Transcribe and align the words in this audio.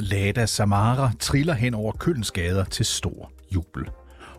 Lada 0.00 0.46
Samara 0.46 1.12
triller 1.20 1.54
hen 1.54 1.74
over 1.74 1.92
Kølens 1.92 2.30
gader 2.30 2.64
til 2.64 2.86
stor 2.86 3.32
jubel. 3.54 3.90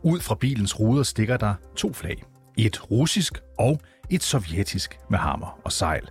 Ud 0.04 0.20
fra 0.20 0.36
bilens 0.36 0.80
ruder 0.80 1.04
stikker 1.04 1.38
der 1.38 1.54
to 1.76 1.94
flag. 1.94 2.24
Et 2.58 2.92
russisk 2.92 3.34
og 3.60 3.80
et 4.10 4.24
sovjetisk 4.24 5.00
med 5.10 5.20
hammer 5.20 5.60
og 5.66 5.72
sejl. 5.72 6.10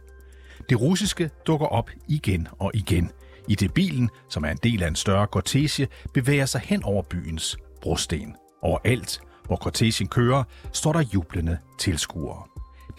Det 0.68 0.80
russiske 0.80 1.30
dukker 1.46 1.66
op 1.66 1.90
igen 2.08 2.48
og 2.58 2.70
igen, 2.74 3.10
i 3.48 3.54
det 3.54 3.74
bilen, 3.74 4.10
som 4.28 4.44
er 4.44 4.50
en 4.50 4.58
del 4.62 4.82
af 4.82 4.88
en 4.88 4.96
større 4.96 5.26
kortege, 5.26 5.88
bevæger 6.14 6.46
sig 6.46 6.60
hen 6.64 6.82
over 6.82 7.02
byens 7.02 7.56
brosten. 7.82 8.36
Overalt, 8.62 9.20
hvor 9.46 9.56
kortegen 9.56 10.08
kører, 10.08 10.44
står 10.72 10.92
der 10.92 11.02
jublende 11.14 11.58
tilskuere. 11.78 12.42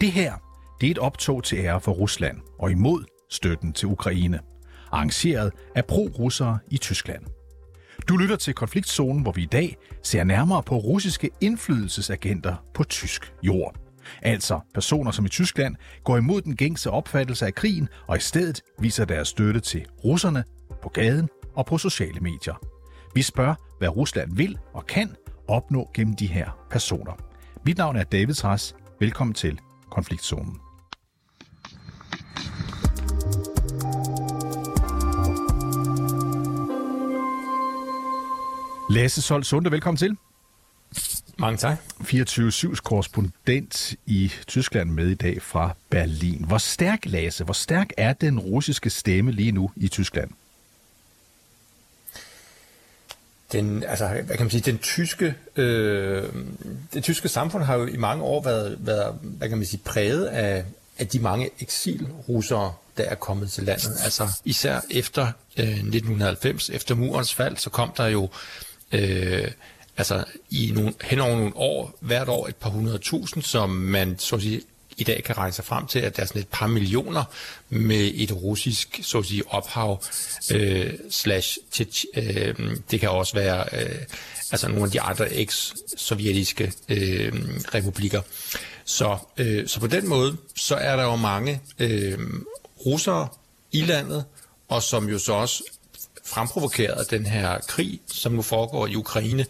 Det 0.00 0.12
her, 0.12 0.32
det 0.80 0.86
er 0.86 0.90
et 0.90 0.98
optog 0.98 1.44
til 1.44 1.58
ære 1.58 1.80
for 1.80 1.92
Rusland 1.92 2.40
og 2.58 2.70
imod 2.70 3.04
støtten 3.30 3.72
til 3.72 3.88
Ukraine, 3.88 4.40
arrangeret 4.92 5.52
af 5.74 5.84
pro-russere 5.84 6.58
i 6.70 6.76
Tyskland. 6.76 7.22
Du 8.08 8.16
lytter 8.16 8.36
til 8.36 8.54
konfliktzonen, 8.54 9.22
hvor 9.22 9.32
vi 9.32 9.42
i 9.42 9.46
dag 9.46 9.76
ser 10.02 10.24
nærmere 10.24 10.62
på 10.62 10.76
russiske 10.76 11.30
indflydelsesagenter 11.40 12.56
på 12.74 12.84
tysk 12.84 13.32
jord. 13.42 13.76
Altså 14.22 14.60
personer, 14.74 15.10
som 15.10 15.24
i 15.24 15.28
Tyskland 15.28 15.76
går 16.04 16.16
imod 16.16 16.42
den 16.42 16.56
gængse 16.56 16.90
opfattelse 16.90 17.46
af 17.46 17.54
krigen 17.54 17.88
og 18.06 18.16
i 18.16 18.20
stedet 18.20 18.62
viser 18.78 19.04
deres 19.04 19.28
støtte 19.28 19.60
til 19.60 19.86
russerne 20.04 20.44
på 20.82 20.88
gaden 20.88 21.28
og 21.54 21.66
på 21.66 21.78
sociale 21.78 22.20
medier. 22.20 22.54
Vi 23.14 23.22
spørger, 23.22 23.54
hvad 23.78 23.88
Rusland 23.88 24.36
vil 24.36 24.58
og 24.74 24.86
kan 24.86 25.16
opnå 25.48 25.90
gennem 25.94 26.16
de 26.16 26.26
her 26.26 26.66
personer. 26.70 27.12
Mit 27.66 27.78
navn 27.78 27.96
er 27.96 28.04
David 28.04 28.34
Træs. 28.34 28.74
Velkommen 29.00 29.34
til 29.34 29.60
Konfliktzonen. 29.90 30.71
Lasse 38.92 39.22
Sol 39.22 39.44
Sunde, 39.44 39.70
velkommen 39.70 39.96
til. 39.96 40.16
Mange 41.38 41.56
tak. 41.56 41.78
24-7's 42.00 42.80
korrespondent 42.80 43.94
i 44.06 44.32
Tyskland 44.46 44.90
med 44.90 45.08
i 45.08 45.14
dag 45.14 45.42
fra 45.42 45.76
Berlin. 45.90 46.44
Hvor 46.44 46.58
stærk, 46.58 46.98
Lasse, 47.04 47.44
hvor 47.44 47.52
stærk 47.52 47.90
er 47.96 48.12
den 48.12 48.38
russiske 48.38 48.90
stemme 48.90 49.32
lige 49.32 49.52
nu 49.52 49.70
i 49.76 49.88
Tyskland? 49.88 50.30
Den, 53.52 53.82
altså, 53.82 54.08
hvad 54.08 54.36
kan 54.36 54.40
man 54.40 54.50
sige, 54.50 54.60
den 54.60 54.78
tyske, 54.78 55.34
øh, 55.56 56.28
det 56.94 57.02
tyske 57.02 57.28
samfund 57.28 57.64
har 57.64 57.74
jo 57.74 57.86
i 57.86 57.96
mange 57.96 58.24
år 58.24 58.42
været, 58.42 58.76
været 58.80 59.18
hvad 59.22 59.48
kan 59.48 59.58
man 59.58 59.66
sige, 59.66 59.80
præget 59.84 60.24
af, 60.26 60.64
af 60.98 61.08
de 61.08 61.18
mange 61.18 61.50
eksilrussere, 61.60 62.74
der 62.96 63.04
er 63.04 63.14
kommet 63.14 63.50
til 63.50 63.64
landet. 63.64 63.92
Altså 64.04 64.28
især 64.44 64.80
efter 64.90 65.26
øh, 65.58 65.64
1990, 65.64 66.70
efter 66.70 66.94
murens 66.94 67.34
fald, 67.34 67.56
så 67.56 67.70
kom 67.70 67.92
der 67.96 68.06
jo 68.06 68.28
øh, 68.92 69.50
altså 69.96 70.24
i 70.50 70.72
nogle, 70.74 70.94
hen 71.02 71.20
over 71.20 71.36
nogle 71.36 71.56
år, 71.56 71.98
hvert 72.00 72.28
år 72.28 72.48
et 72.48 72.56
par 72.56 72.70
hundrede 72.70 72.98
tusind, 72.98 73.42
som 73.42 73.70
man 73.70 74.18
så 74.18 74.36
at 74.36 74.42
sige, 74.42 74.62
i 74.96 75.04
dag 75.04 75.24
kan 75.24 75.38
regne 75.38 75.52
sig 75.52 75.64
frem 75.64 75.86
til, 75.86 75.98
at 75.98 76.16
der 76.16 76.22
er 76.22 76.26
sådan 76.26 76.42
et 76.42 76.48
par 76.48 76.66
millioner 76.66 77.24
med 77.68 78.10
et 78.14 78.32
russisk 78.32 79.00
så 79.02 79.18
at 79.18 79.26
sige, 79.26 79.42
ophav, 79.48 80.02
øh, 80.52 80.94
slash, 81.10 81.58
til, 81.70 81.88
øh, 82.16 82.76
det 82.90 83.00
kan 83.00 83.10
også 83.10 83.34
være 83.34 83.64
øh, 83.72 83.98
altså 84.52 84.68
nogle 84.68 84.84
af 84.84 84.90
de 84.90 85.00
andre 85.00 85.32
eks-sovjetiske 85.32 86.72
øh, 86.88 87.32
republikker. 87.74 88.22
Så, 88.84 89.18
øh, 89.36 89.68
så 89.68 89.80
på 89.80 89.86
den 89.86 90.08
måde, 90.08 90.36
så 90.56 90.74
er 90.74 90.96
der 90.96 91.02
jo 91.02 91.16
mange 91.16 91.60
øh, 91.78 92.18
russere 92.86 93.28
i 93.72 93.80
landet, 93.80 94.24
og 94.68 94.82
som 94.82 95.08
jo 95.08 95.18
så 95.18 95.32
også 95.32 95.62
fremprovokeret 96.24 97.10
den 97.10 97.26
her 97.26 97.58
krig, 97.68 98.00
som 98.12 98.32
nu 98.32 98.42
foregår 98.42 98.86
i 98.86 98.96
Ukraine, 98.96 99.46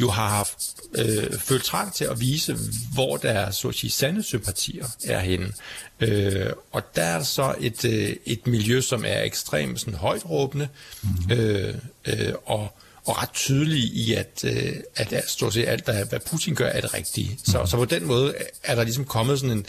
jo 0.00 0.10
har 0.10 0.28
haft 0.28 0.58
øh, 0.94 1.38
følt 1.38 1.64
trang 1.64 1.94
til 1.94 2.04
at 2.04 2.20
vise, 2.20 2.56
hvor 2.94 3.16
der 3.16 3.50
så 3.50 3.68
at 3.68 3.74
sige, 3.74 3.90
sande 3.90 4.22
sympatier 4.22 4.86
er 5.04 5.20
henne. 5.20 5.52
Øh, 6.00 6.50
og 6.72 6.82
der 6.96 7.02
er 7.02 7.22
så 7.22 7.54
et, 7.60 7.84
øh, 7.84 8.16
et 8.26 8.46
miljø, 8.46 8.80
som 8.80 9.04
er 9.06 9.22
ekstremt 9.22 9.80
sådan, 9.80 9.94
højt 9.94 10.30
råbende, 10.30 10.68
mm. 11.02 11.32
øh, 11.32 11.74
øh, 12.06 12.32
og 12.44 12.72
og 13.06 13.22
ret 13.22 13.32
tydelig 13.32 13.82
i, 13.82 14.14
at, 14.14 14.44
øh, 14.44 14.72
at 14.96 15.24
stort 15.26 15.54
set 15.54 15.68
alt, 15.68 15.84
hvad, 15.84 16.04
hvad 16.04 16.20
Putin 16.20 16.54
gør, 16.54 16.66
er 16.66 16.80
det 16.80 16.94
rigtige. 16.94 17.38
Så, 17.44 17.60
mm. 17.60 17.66
så 17.66 17.76
på 17.76 17.84
den 17.84 18.06
måde 18.06 18.34
er 18.62 18.74
der 18.74 18.84
ligesom 18.84 19.04
kommet 19.04 19.40
sådan 19.40 19.56
en, 19.56 19.66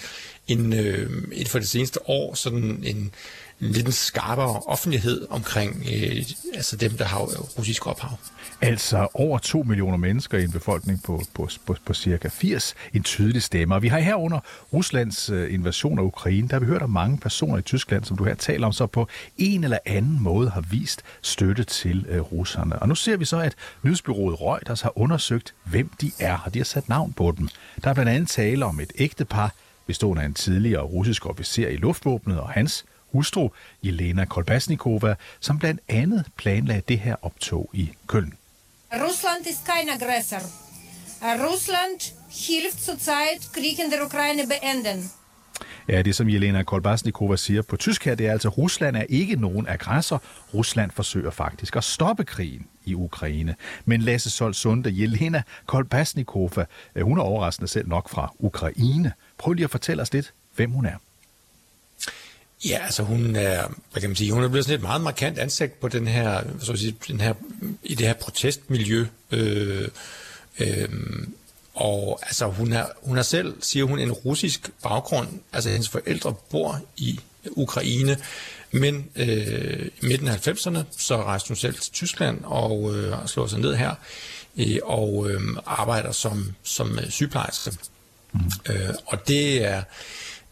en 0.48 0.74
øh, 0.74 1.24
et 1.32 1.48
for 1.48 1.60
det 1.60 1.68
seneste 1.68 2.10
år 2.10 2.36
sådan 2.36 2.84
en 2.84 3.12
lidt 3.60 3.94
skarpere 3.94 4.62
offentlighed 4.68 5.28
omkring 5.30 5.86
øh, 5.94 6.24
altså 6.54 6.76
dem, 6.76 6.92
der 6.92 7.06
har 7.06 7.20
russisk 7.58 7.88
ophav. 7.88 8.18
Altså 8.62 9.08
over 9.14 9.38
2 9.38 9.64
millioner 9.64 9.98
mennesker 9.98 10.38
i 10.38 10.44
en 10.44 10.52
befolkning 10.52 11.04
på, 11.04 11.22
på, 11.34 11.50
på, 11.66 11.76
på 11.86 11.94
cirka 11.94 12.28
80, 12.28 12.76
en 12.94 13.04
tydelig 13.04 13.44
stemme. 13.44 13.76
Og 13.76 13.82
vi 13.82 13.88
har 13.88 14.00
herunder 14.00 14.40
Ruslands 14.74 15.30
øh, 15.30 15.54
invasion 15.54 16.00
af 16.00 16.04
Ukraine, 16.04 16.48
der 16.48 16.56
har 16.56 16.60
vi 16.60 16.66
hørt 16.66 16.82
om 16.82 16.90
mange 16.90 17.18
personer 17.18 17.58
i 17.58 17.62
Tyskland, 17.62 18.04
som 18.04 18.18
du 18.18 18.24
her 18.24 18.36
taler 18.36 18.68
om, 18.68 18.74
så 18.74 18.88
på 18.88 19.08
en 19.38 19.64
eller 19.64 19.78
anden 19.86 20.20
måde 20.22 20.50
har 20.50 20.62
vist 20.62 21.02
støtte 21.22 21.64
til 21.64 22.06
øh, 22.10 22.22
russerne. 22.22 22.80
Og 22.80 22.88
nu 22.88 22.96
ser 22.96 23.18
vi 23.18 23.26
så, 23.26 23.40
at 23.40 23.56
nyhedsbyrået 23.84 24.42
Reuters 24.42 24.82
har 24.82 24.98
undersøgt, 24.98 25.54
hvem 25.64 25.90
de 26.02 26.12
er, 26.20 26.38
og 26.46 26.54
de 26.54 26.60
har 26.60 26.64
sat 26.64 26.90
navn 26.90 27.14
på 27.14 27.34
dem. 27.38 27.50
Der 27.84 27.90
er 27.90 27.94
blandt 27.94 28.12
andet 28.12 28.30
tale 28.30 28.66
om 28.66 28.80
et 28.80 28.92
ægtepar, 28.98 29.54
bestående 29.88 30.22
af 30.22 30.26
en 30.26 30.34
tidligere 30.34 30.82
russisk 30.82 31.26
officer 31.26 31.68
i 31.68 31.76
luftvåbnet 31.76 32.40
og 32.40 32.50
hans 32.50 32.86
hustru, 33.12 33.50
Jelena 33.84 34.26
Kolbasnikova, 34.26 35.16
som 35.40 35.60
blandt 35.60 35.82
andet 35.88 36.26
planlagde 36.38 36.82
det 36.88 37.00
her 37.00 37.16
optog 37.22 37.70
i 37.74 37.92
Køln. 38.08 38.34
Rusland 38.94 39.48
ist 39.50 39.66
kein 39.66 39.90
Aggressor. 39.90 40.42
Russland 41.22 42.14
hilft 42.30 42.84
zurzeit 42.86 43.54
Krieg 43.54 43.80
in 43.86 43.92
der 43.92 44.06
Ukraine 44.06 44.44
beenden. 44.48 45.12
Ja, 45.88 46.02
det 46.02 46.16
som 46.16 46.30
Jelena 46.30 46.64
Kolbasnikova 46.64 47.36
siger 47.36 47.62
på 47.62 47.78
tysk 47.78 48.06
her, 48.06 48.16
det 48.16 48.28
er 48.28 48.32
altså, 48.32 48.50
Rusland 48.50 48.96
er 48.96 49.04
ikke 49.10 49.36
nogen 49.36 49.68
aggressor. 49.68 50.24
Rusland 50.54 50.92
forsøger 50.92 51.32
faktisk 51.32 51.76
at 51.76 51.84
stoppe 51.84 52.24
krigen 52.24 52.68
i 52.86 52.96
Ukraine. 52.96 53.56
Men 53.86 54.02
Lasse 54.02 54.30
Sol 54.30 54.54
Sunde, 54.54 55.02
Jelena 55.02 55.44
Kolbasnikova, 55.66 56.66
hun 57.02 57.18
er 57.18 57.22
overraskende 57.22 57.68
selv 57.68 57.88
nok 57.88 58.10
fra 58.10 58.34
Ukraine. 58.40 59.14
Prøv 59.38 59.54
lige 59.54 59.64
at 59.64 59.72
fortælle 59.72 60.02
os 60.02 60.14
lidt, 60.14 60.34
hvem 60.56 60.72
hun 60.72 60.86
er. 60.86 60.98
Ja, 62.66 62.80
altså 62.84 63.04
hun 63.04 63.36
er, 63.36 63.68
hvad 63.92 64.02
kan 64.02 64.10
man 64.10 64.16
sige, 64.16 64.32
hun 64.32 64.44
er 64.44 64.48
blevet 64.48 64.66
sådan 64.66 64.76
et 64.76 64.82
meget 64.82 65.02
markant 65.02 65.40
ansigt 65.40 65.80
på 65.80 65.88
den 65.88 66.08
her, 66.08 66.42
så 66.60 66.72
at 66.72 66.80
sige, 66.80 66.96
den 67.08 67.22
her, 67.22 67.34
i 67.84 67.96
det 67.96 68.08
her 68.08 68.14
protestmiljø. 68.14 69.06
Øh, 69.32 69.88
øh, 70.60 70.90
og 71.74 72.20
altså 72.24 72.46
hun 72.46 72.74
er, 72.74 72.86
hun 73.04 73.18
er 73.18 73.22
selv, 73.22 73.54
siger 73.62 73.86
hun, 73.86 74.00
en 74.00 74.12
russisk 74.12 74.70
baggrund. 74.84 75.28
Altså 75.54 75.70
hendes 75.70 75.90
forældre 75.90 76.34
bor 76.50 76.82
i 76.98 77.20
Ukraine, 77.52 78.18
men 78.72 79.10
øh, 79.16 79.86
i 80.02 80.06
midten 80.06 80.28
af 80.28 80.48
90'erne, 80.48 80.80
så 80.98 81.24
rejste 81.24 81.48
hun 81.48 81.56
selv 81.56 81.76
til 81.76 81.94
Tyskland 81.94 82.40
og 82.44 82.96
øh, 82.96 83.14
slår 83.26 83.48
sig 83.48 83.60
ned 83.60 83.76
her 83.76 83.96
øh, 84.58 84.78
og 84.84 85.30
øh, 85.30 85.42
arbejder 85.66 86.12
som, 86.12 86.54
som 86.64 87.00
sygeplejerske. 87.10 87.72
Mm. 88.34 88.40
Øh, 88.70 88.90
og 89.06 89.28
det 89.28 89.66
er 89.66 89.84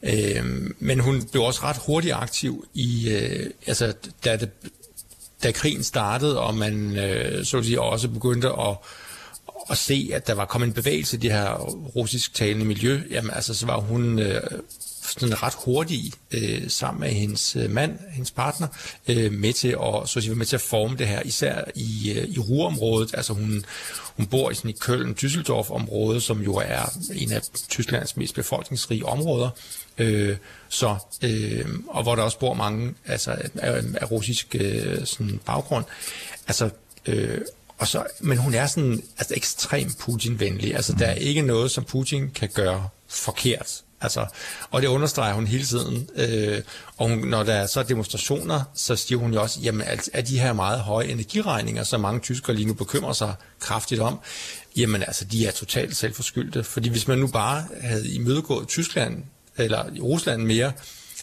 Øh, 0.06 0.72
men 0.80 1.00
hun 1.00 1.24
blev 1.32 1.44
også 1.44 1.60
ret 1.64 1.78
hurtigt 1.86 2.14
aktiv 2.14 2.68
i, 2.74 3.10
øh, 3.10 3.50
altså 3.68 3.94
da, 4.26 4.38
det, 4.38 4.50
da 5.44 5.52
krigen 5.52 5.84
startede, 5.84 6.40
og 6.40 6.56
man 6.56 6.98
øh, 6.98 7.46
så 7.46 7.58
at 7.58 7.66
sige, 7.66 7.82
også 7.82 8.10
begyndte 8.10 8.48
at, 8.48 8.78
at 9.70 9.78
se, 9.78 10.10
at 10.14 10.28
der 10.28 10.34
var 10.34 10.46
kommet 10.46 10.68
en 10.68 10.74
bevægelse 10.74 11.18
i 11.18 11.20
det 11.20 11.32
her 11.32 11.54
russisk 11.96 12.34
talende 12.34 12.66
miljø, 12.66 13.02
jamen 13.12 13.32
altså 13.32 13.54
så 13.54 13.66
var 13.66 13.80
hun 13.80 14.20
øh, 14.20 14.42
sådan 15.20 15.44
ret 15.44 15.54
hurtig 15.66 16.12
øh, 16.32 16.70
sammen 16.70 17.00
med 17.00 17.10
hendes 17.10 17.56
øh, 17.56 17.72
mand, 17.72 18.00
hendes 18.12 18.32
partner, 18.32 18.68
øh, 19.08 19.32
med 19.32 19.54
til 19.54 19.68
at 19.68 20.10
så 20.10 20.14
at 20.16 20.24
sige, 20.24 20.36
med 20.36 20.46
til 20.46 20.56
at 20.56 20.62
forme 20.62 20.98
det 20.98 21.08
her, 21.08 21.22
især 21.22 21.64
i, 21.76 22.14
øh, 22.18 22.28
i 22.28 22.40
Ruhrområdet. 22.40 23.14
Altså 23.14 23.34
hun, 23.34 23.66
hun 24.18 24.26
bor 24.26 24.52
i 24.52 24.56
sådan 24.56 24.70
i 24.70 24.76
Køln, 24.80 25.16
Düsseldorf 25.24 25.72
området, 25.72 26.24
som 26.24 26.42
jo 26.42 26.56
er 26.56 26.98
en 27.14 27.32
af 27.32 27.42
Tysklands 27.70 28.18
mest 28.18 28.36
befolkningsrige 28.36 29.06
områder. 29.06 29.50
Øh, 29.98 30.38
så, 30.70 30.96
øh, 31.22 31.66
og 31.88 32.04
hvor 32.04 32.16
der 32.16 32.24
også 32.24 32.40
bor 32.40 32.54
mange 32.54 32.94
altså, 33.06 33.32
af, 33.56 33.84
af 34.02 34.12
russisk 34.12 34.56
øh, 34.60 35.06
sådan 35.06 35.40
baggrund. 35.46 35.86
Altså, 36.48 36.70
øh, 37.06 37.42
og 37.78 37.88
så, 37.88 38.04
men 38.20 38.38
hun 38.38 38.54
er 38.54 38.68
sådan 38.68 39.04
altså, 39.18 39.34
ekstremt 39.38 39.98
Putin-venlig. 39.98 40.76
Altså, 40.76 40.94
der 41.00 41.06
er 41.06 41.14
ikke 41.14 41.42
noget, 41.42 41.72
som 41.72 41.84
Putin 41.84 42.30
kan 42.30 42.50
gøre 42.54 42.90
forkert. 43.08 43.82
Altså, 44.02 44.26
og 44.72 44.82
det 44.82 44.88
understreger 44.88 45.34
hun 45.34 45.48
hele 45.48 45.66
tiden. 45.66 46.10
Øh, 46.16 46.62
og 46.98 47.10
hun, 47.10 47.18
når 47.18 47.44
der 47.44 47.54
er 47.54 47.68
så 47.68 47.84
demonstrationer, 47.84 48.64
så 48.74 48.96
siger 48.96 49.20
hun 49.20 49.34
jo 49.34 49.42
også, 49.42 49.60
jamen 49.60 49.88
er 50.14 50.22
de 50.22 50.40
her 50.40 50.54
meget 50.54 50.80
høje 50.80 51.08
energiregninger, 51.08 51.84
som 51.84 52.02
mange 52.02 52.20
tyskere 52.20 52.56
lige 52.56 52.66
nu 52.66 52.74
bekymrer 52.74 53.14
sig 53.14 53.34
kraftigt 53.60 54.02
om, 54.02 54.20
jamen 54.78 55.04
altså, 55.04 55.26
de 55.26 55.48
er 55.48 55.52
totalt 55.52 55.96
selvforskyldte. 55.96 56.64
Fordi 56.64 56.90
hvis 56.90 57.08
man 57.08 57.18
nu 57.18 57.28
bare 57.28 57.66
havde 57.82 58.10
imødegået 58.10 58.68
Tyskland 58.68 59.24
eller 59.58 59.86
Rusland 60.02 60.44
mere, 60.44 60.72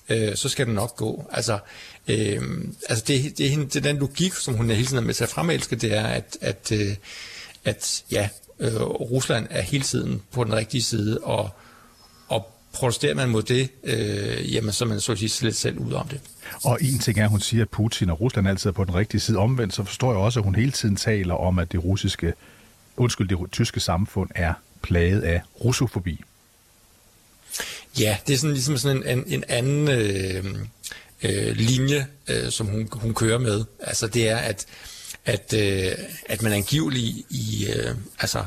øh, 0.08 0.36
så 0.36 0.48
skal 0.48 0.66
det 0.66 0.74
nok 0.74 0.96
gå. 0.96 1.28
Altså, 1.32 1.58
øh, 2.08 2.42
altså 2.88 3.04
det, 3.08 3.38
det, 3.38 3.46
er 3.46 3.50
hende, 3.50 3.64
det 3.64 3.76
er 3.76 3.80
den 3.80 3.96
logik, 3.96 4.34
som 4.34 4.54
hun 4.54 4.70
hele 4.70 4.86
tiden 4.86 4.98
er 4.98 5.06
med 5.06 5.14
til 5.14 5.24
at 5.24 5.30
fremelske, 5.30 5.76
det 5.76 5.96
er, 5.96 6.06
at, 6.06 6.36
at, 6.40 6.72
øh, 6.72 6.94
at 7.64 8.04
ja, 8.10 8.28
øh, 8.58 8.82
Rusland 8.82 9.46
er 9.50 9.62
hele 9.62 9.84
tiden 9.84 10.22
på 10.32 10.44
den 10.44 10.54
rigtige 10.54 10.82
side, 10.82 11.18
og, 11.22 11.50
og 12.28 12.52
protesterer 12.72 13.14
man 13.14 13.28
mod 13.28 13.42
det, 13.42 13.68
øh, 13.84 14.54
jamen 14.54 14.72
så 14.72 14.84
er 14.84 14.88
man 14.88 15.00
så 15.00 15.12
at 15.12 15.18
sige 15.18 15.28
slet 15.28 15.56
selv 15.56 15.78
ud 15.78 15.92
om 15.92 16.08
det. 16.08 16.20
Og 16.64 16.78
en 16.80 16.98
ting 16.98 17.18
er, 17.18 17.24
at 17.24 17.30
hun 17.30 17.40
siger, 17.40 17.62
at 17.62 17.70
Putin 17.70 18.10
og 18.10 18.20
Rusland 18.20 18.48
altid 18.48 18.70
er 18.70 18.74
på 18.74 18.84
den 18.84 18.94
rigtige 18.94 19.20
side. 19.20 19.38
Omvendt 19.38 19.74
så 19.74 19.84
forstår 19.84 20.12
jeg 20.12 20.20
også, 20.20 20.40
at 20.40 20.44
hun 20.44 20.54
hele 20.54 20.70
tiden 20.70 20.96
taler 20.96 21.34
om, 21.34 21.58
at 21.58 21.72
det 21.72 21.84
russiske, 21.84 22.32
undskyld, 22.96 23.28
det 23.28 23.38
tyske 23.52 23.80
samfund 23.80 24.30
er 24.34 24.54
plaget 24.82 25.20
af 25.20 25.40
russofobi. 25.64 26.24
Ja, 28.00 28.16
det 28.26 28.32
er 28.32 28.38
sådan 28.38 28.54
ligesom 28.54 28.78
sådan 28.78 29.06
en, 29.06 29.24
en 29.26 29.44
anden 29.48 29.88
øh, 29.88 30.44
øh, 31.22 31.56
linje, 31.56 32.06
øh, 32.28 32.50
som 32.50 32.66
hun, 32.66 32.88
hun 32.92 33.14
kører 33.14 33.38
med. 33.38 33.64
Altså 33.80 34.06
det 34.06 34.28
er, 34.28 34.36
at, 34.36 34.66
at, 35.24 35.54
øh, 35.56 35.92
at 36.26 36.42
man 36.42 36.52
angiveligt 36.52 37.16
i, 37.30 37.66
øh, 37.76 37.94
altså, 38.18 38.44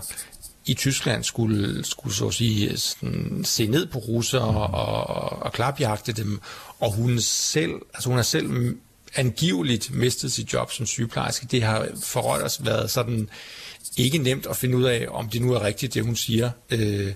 i 0.65 0.73
Tyskland 0.73 1.23
skulle, 1.23 1.85
skulle 1.85 2.15
så 2.15 2.27
at 2.27 2.33
sige, 2.33 2.77
sådan, 2.77 3.41
se 3.43 3.67
ned 3.67 3.85
på 3.85 3.99
russer 3.99 4.39
og, 4.39 4.67
og, 4.85 5.29
og 5.41 5.53
klapjagte 5.53 6.11
dem, 6.11 6.39
og 6.79 6.93
hun 6.93 7.19
selv, 7.21 7.73
altså 7.93 8.09
hun 8.09 8.17
har 8.17 8.23
selv 8.23 8.75
angiveligt 9.15 9.93
mistet 9.93 10.31
sit 10.31 10.53
job 10.53 10.71
som 10.71 10.85
sygeplejerske. 10.85 11.47
Det 11.51 11.63
har 11.63 11.87
for 12.03 12.21
os 12.21 12.65
været 12.65 12.91
sådan 12.91 13.29
ikke 13.97 14.17
nemt 14.17 14.45
at 14.45 14.57
finde 14.57 14.77
ud 14.77 14.83
af, 14.83 15.07
om 15.09 15.29
det 15.29 15.41
nu 15.41 15.53
er 15.53 15.63
rigtigt, 15.63 15.93
det 15.93 16.03
hun 16.03 16.15
siger. 16.15 16.51
Øh, 16.69 17.13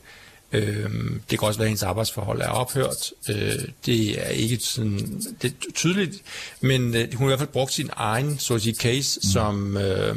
øh, 0.51 0.89
det 1.29 1.39
kan 1.39 1.47
også 1.47 1.59
være, 1.59 1.65
at 1.65 1.69
hendes 1.69 1.83
arbejdsforhold 1.83 2.41
er 2.41 2.47
ophørt. 2.47 3.11
Øh, 3.29 3.53
det 3.85 4.27
er 4.27 4.29
ikke 4.29 4.57
sådan, 4.57 5.21
det 5.41 5.53
er 5.67 5.71
tydeligt, 5.75 6.15
men 6.61 6.95
øh, 6.95 7.13
hun 7.13 7.27
har 7.27 7.27
i 7.27 7.29
hvert 7.29 7.39
fald 7.39 7.49
brugt 7.49 7.73
sin 7.73 7.89
egen 7.93 8.37
så 8.37 8.55
at 8.55 8.61
sige, 8.61 8.75
case 8.75 9.19
mm. 9.23 9.29
som, 9.29 9.77
øh, 9.77 10.15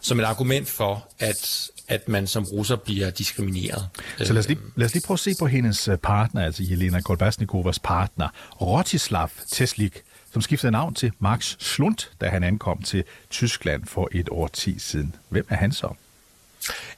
som 0.00 0.20
et 0.20 0.24
argument 0.24 0.68
for, 0.68 1.08
at, 1.18 1.70
at 1.88 2.08
man 2.08 2.26
som 2.26 2.44
russer 2.44 2.76
bliver 2.76 3.10
diskrimineret. 3.10 3.86
Så 4.18 4.32
lad 4.32 4.40
os, 4.40 4.48
lige, 4.48 4.60
lad 4.76 4.86
os 4.86 4.94
lige 4.94 5.06
prøve 5.06 5.14
at 5.14 5.20
se 5.20 5.34
på 5.38 5.46
hendes 5.46 5.88
øh, 5.88 5.96
partner, 5.96 6.44
altså 6.44 6.62
Jelena 6.62 7.00
Kolbasnikovas 7.00 7.78
partner, 7.78 8.28
Rotislav 8.60 9.30
Teslik, 9.48 10.02
som 10.32 10.42
skiftede 10.42 10.72
navn 10.72 10.94
til 10.94 11.12
Max 11.18 11.56
Schlund, 11.58 11.96
da 12.20 12.28
han 12.28 12.44
ankom 12.44 12.82
til 12.82 13.04
Tyskland 13.30 13.86
for 13.86 14.08
et 14.12 14.28
år 14.30 14.48
ti 14.52 14.78
siden. 14.78 15.14
Hvem 15.28 15.46
er 15.48 15.56
han 15.56 15.72
så? 15.72 15.94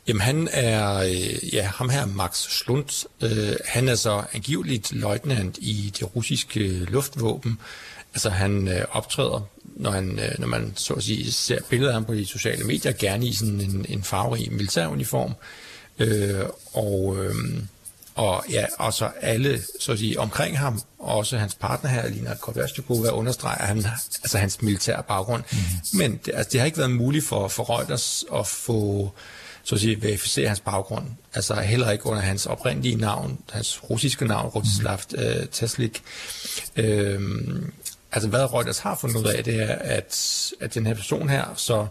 Jamen 0.09 0.21
han 0.21 0.49
er, 0.53 0.95
øh, 0.95 1.55
ja 1.55 1.63
ham 1.63 1.89
her 1.89 2.07
Max 2.07 2.37
Schlund, 2.37 3.07
øh, 3.23 3.57
han 3.65 3.89
er 3.89 3.95
så 3.95 4.23
angiveligt 4.33 4.93
løjtnant 4.93 5.59
i 5.61 5.93
det 5.99 6.17
russiske 6.17 6.69
luftvåben. 6.69 7.59
Altså 8.15 8.31
han 8.31 8.69
øh, 8.69 8.85
optræder, 8.91 9.49
når, 9.77 9.91
han, 9.91 10.19
øh, 10.19 10.39
når 10.39 10.47
man 10.47 10.73
så 10.77 10.95
at 10.95 11.03
sige, 11.03 11.33
ser 11.33 11.59
billeder 11.71 11.91
af 11.91 11.95
ham 11.95 12.05
på 12.05 12.15
de 12.15 12.27
sociale 12.27 12.65
medier, 12.65 12.93
gerne 12.93 13.27
i 13.27 13.33
sådan 13.33 13.61
en, 13.61 13.87
en 13.89 14.03
farverig 14.03 14.53
militæruniform. 14.53 15.35
Øh, 15.99 16.45
og, 16.73 17.17
øh, 17.19 17.35
og 18.15 18.45
ja, 18.51 18.67
og 18.79 18.93
så 18.93 19.11
alle 19.21 19.63
så 19.81 19.93
at 19.93 19.99
sige, 19.99 20.21
omkring 20.21 20.59
ham, 20.59 20.83
og 20.99 21.17
også 21.17 21.39
hans 21.39 21.55
partner 21.55 21.91
her, 21.91 22.09
Lina 22.09 22.35
Kovarstikova, 22.35 23.11
understreger 23.11 23.65
han, 23.65 23.79
altså 24.23 24.39
hans 24.39 24.63
militære 24.63 25.03
baggrund. 25.03 25.43
Mm. 25.53 25.99
Men 25.99 26.21
det, 26.25 26.33
altså, 26.35 26.51
det 26.53 26.61
har 26.61 26.67
ikke 26.67 26.79
været 26.79 26.91
muligt 26.91 27.25
for, 27.25 27.49
for 27.49 27.79
Reuters 27.79 28.25
at 28.35 28.47
få 28.47 29.13
så 29.65 29.75
at 29.75 29.81
sige, 29.81 30.03
verificere 30.03 30.49
hans 30.49 30.61
baggrund. 30.61 31.05
Altså 31.35 31.55
heller 31.55 31.91
ikke 31.91 32.07
under 32.07 32.23
hans 32.23 32.47
oprindelige 32.47 32.97
navn, 32.97 33.39
hans 33.53 33.91
russiske 33.91 34.25
navn, 34.25 34.49
Rostislav 34.49 34.99
mm. 35.13 35.19
øh, 35.19 35.47
Teslik. 35.53 36.03
Øh, 36.77 37.21
altså 38.13 38.29
hvad 38.29 38.53
Reuters 38.53 38.79
har 38.79 38.99
fundet 39.01 39.17
ud 39.17 39.25
af, 39.25 39.45
det 39.45 39.63
er, 39.63 39.75
at, 39.75 40.51
at 40.61 40.75
den 40.75 40.87
her 40.87 40.95
person 40.95 41.29
her 41.29 41.45
så 41.57 41.87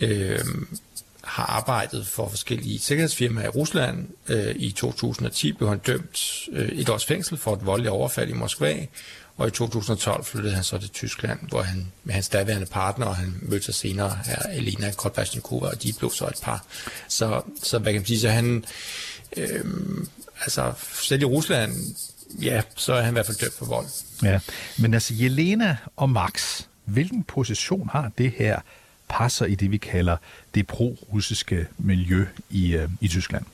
øh, 0.00 0.38
har 1.24 1.44
arbejdet 1.44 2.06
for 2.06 2.28
forskellige 2.28 2.78
sikkerhedsfirmaer 2.78 3.44
i 3.44 3.48
Rusland. 3.48 4.08
Øh, 4.28 4.54
I 4.56 4.70
2010 4.70 5.52
blev 5.52 5.68
han 5.68 5.78
dømt 5.78 6.48
øh, 6.52 6.68
et 6.68 6.88
års 6.88 7.04
fængsel 7.04 7.38
for 7.38 7.54
et 7.54 7.66
voldeligt 7.66 7.90
overfald 7.90 8.30
i 8.30 8.32
Moskva, 8.32 8.86
og 9.40 9.48
i 9.48 9.50
2012 9.50 10.24
flyttede 10.24 10.54
han 10.54 10.64
så 10.64 10.78
til 10.78 10.90
Tyskland, 10.90 11.38
hvor 11.48 11.62
han 11.62 11.86
med 12.04 12.14
hans 12.14 12.28
daværende 12.28 12.66
partner, 12.66 13.06
og 13.06 13.16
han 13.16 13.34
mødte 13.42 13.64
sig 13.64 13.74
senere 13.74 14.18
her, 14.26 14.42
Elena 14.52 14.90
Kolbasnikova, 14.90 15.66
og 15.66 15.82
de 15.82 15.92
blev 15.98 16.10
så 16.10 16.26
et 16.26 16.40
par. 16.42 16.64
Så, 17.08 17.42
så 17.62 17.78
hvad 17.78 17.92
kan 17.92 18.00
man 18.00 18.06
sige, 18.06 18.20
så 18.20 18.28
han, 18.28 18.64
øh, 19.36 19.64
altså 20.40 20.72
selv 21.02 21.22
i 21.22 21.24
Rusland, 21.24 21.72
ja, 22.42 22.62
så 22.76 22.92
er 22.92 23.02
han 23.02 23.12
i 23.12 23.12
hvert 23.12 23.26
fald 23.26 23.38
dømt 23.38 23.54
for 23.58 23.64
vold. 23.64 23.86
Ja, 24.22 24.40
men 24.78 24.94
altså 24.94 25.14
Jelena 25.14 25.76
og 25.96 26.10
Max, 26.10 26.62
hvilken 26.84 27.24
position 27.24 27.88
har 27.92 28.10
det 28.18 28.32
her 28.36 28.60
passer 29.08 29.46
i 29.46 29.54
det, 29.54 29.70
vi 29.70 29.76
kalder 29.76 30.16
det 30.54 30.66
pro-russiske 30.66 31.66
miljø 31.78 32.26
i, 32.50 32.72
øh, 32.72 32.88
i 33.00 33.08
Tyskland? 33.08 33.44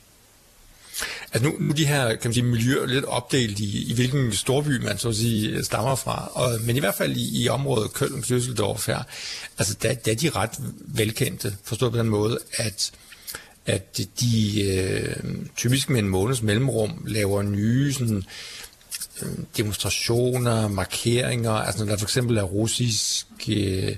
Altså 1.33 1.49
nu, 1.49 1.57
nu 1.61 1.73
de 1.73 1.87
her 1.87 2.09
kan 2.09 2.21
man 2.25 2.35
sige, 2.35 2.45
miljøer 2.45 2.87
lidt 2.87 3.05
opdelt 3.05 3.59
i, 3.59 3.91
i 3.91 3.95
hvilken 3.95 4.33
storby 4.33 4.85
man 4.85 4.99
så 4.99 5.09
at 5.09 5.17
sige 5.17 5.49
øh, 5.49 5.65
stammer 5.65 5.95
fra, 5.95 6.31
og, 6.35 6.61
men 6.61 6.77
i 6.77 6.81
hvert 6.81 6.95
fald 6.95 7.17
i, 7.17 7.43
i 7.43 7.49
området 7.49 7.93
Køln, 7.93 8.25
Düsseldorf 8.25 8.87
her, 8.87 9.03
altså 9.59 9.77
der, 9.83 9.95
der 9.95 10.13
er 10.13 10.17
de 10.17 10.31
ret 10.31 10.51
velkendte, 10.81 11.57
forstået 11.65 11.93
på 11.93 11.99
den 11.99 12.09
måde, 12.09 12.39
at 12.57 12.93
at 13.67 14.01
de 14.21 14.63
øh, 14.63 15.17
typisk 15.57 15.91
med 15.91 15.99
en 15.99 16.09
måneds 16.09 16.43
mellemrum 16.43 17.05
laver 17.07 17.43
nye 17.43 17.93
sådan, 17.93 18.25
øh, 19.23 19.29
demonstrationer, 19.57 20.69
markeringer, 20.69 21.53
altså 21.53 21.85
når 21.85 21.93
der 21.93 21.99
for 21.99 22.07
eksempel 22.07 22.37
er 22.37 22.43
russisk 22.43 23.27
øh, 23.49 23.97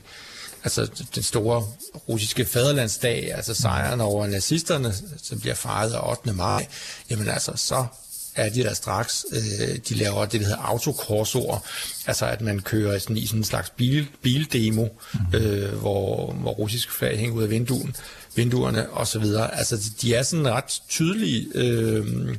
altså 0.69 1.05
den 1.15 1.23
store 1.23 1.67
russiske 2.09 2.45
faderlandsdag, 2.45 3.35
altså 3.35 3.55
sejren 3.55 4.01
over 4.01 4.27
nazisterne, 4.27 4.95
som 5.23 5.41
bliver 5.41 5.55
fejret 5.55 5.93
af 5.93 6.11
8. 6.11 6.33
maj, 6.33 6.67
jamen 7.11 7.29
altså, 7.29 7.53
så 7.57 7.87
er 8.35 8.49
de 8.49 8.63
der 8.63 8.75
straks, 8.75 9.27
øh, 9.33 9.79
de 9.89 9.95
laver 9.95 10.27
det, 10.27 10.41
der 10.41 10.47
hedder 10.47 10.63
autokorsoer, 10.63 11.59
altså 12.07 12.27
at 12.27 12.41
man 12.41 12.61
kører 12.61 12.99
sådan, 12.99 13.17
i 13.17 13.27
sådan 13.27 13.41
en 13.41 13.45
slags 13.45 13.71
bil, 13.71 14.09
bildemo, 14.23 14.87
mm. 15.15 15.39
øh, 15.39 15.75
hvor, 15.75 16.33
hvor 16.33 16.51
russiske 16.51 16.93
flag 16.93 17.19
hænger 17.19 17.37
ud 17.37 17.43
af 17.43 17.51
vinduen, 17.51 17.97
vinduerne 18.37 18.91
og 18.91 19.07
så 19.07 19.19
videre. 19.19 19.59
Altså 19.59 19.91
de 20.03 20.15
er 20.15 20.23
sådan 20.23 20.49
ret 20.49 20.83
tydelige, 20.89 21.47
øh, 21.55 22.37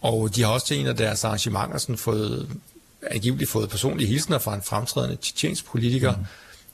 og 0.00 0.36
de 0.36 0.42
har 0.42 0.48
også 0.48 0.66
til 0.66 0.78
en 0.78 0.86
af 0.86 0.96
deres 0.96 1.24
arrangementer 1.24 1.78
sådan 1.78 1.98
fået, 1.98 2.48
angiveligt 3.10 3.50
fået 3.50 3.70
personlige 3.70 4.08
hilsner 4.08 4.38
fra 4.38 4.54
en 4.54 4.62
fremtrædende 4.62 5.16
tjetjensk 5.16 5.64
politiker, 5.64 6.16
mm 6.16 6.24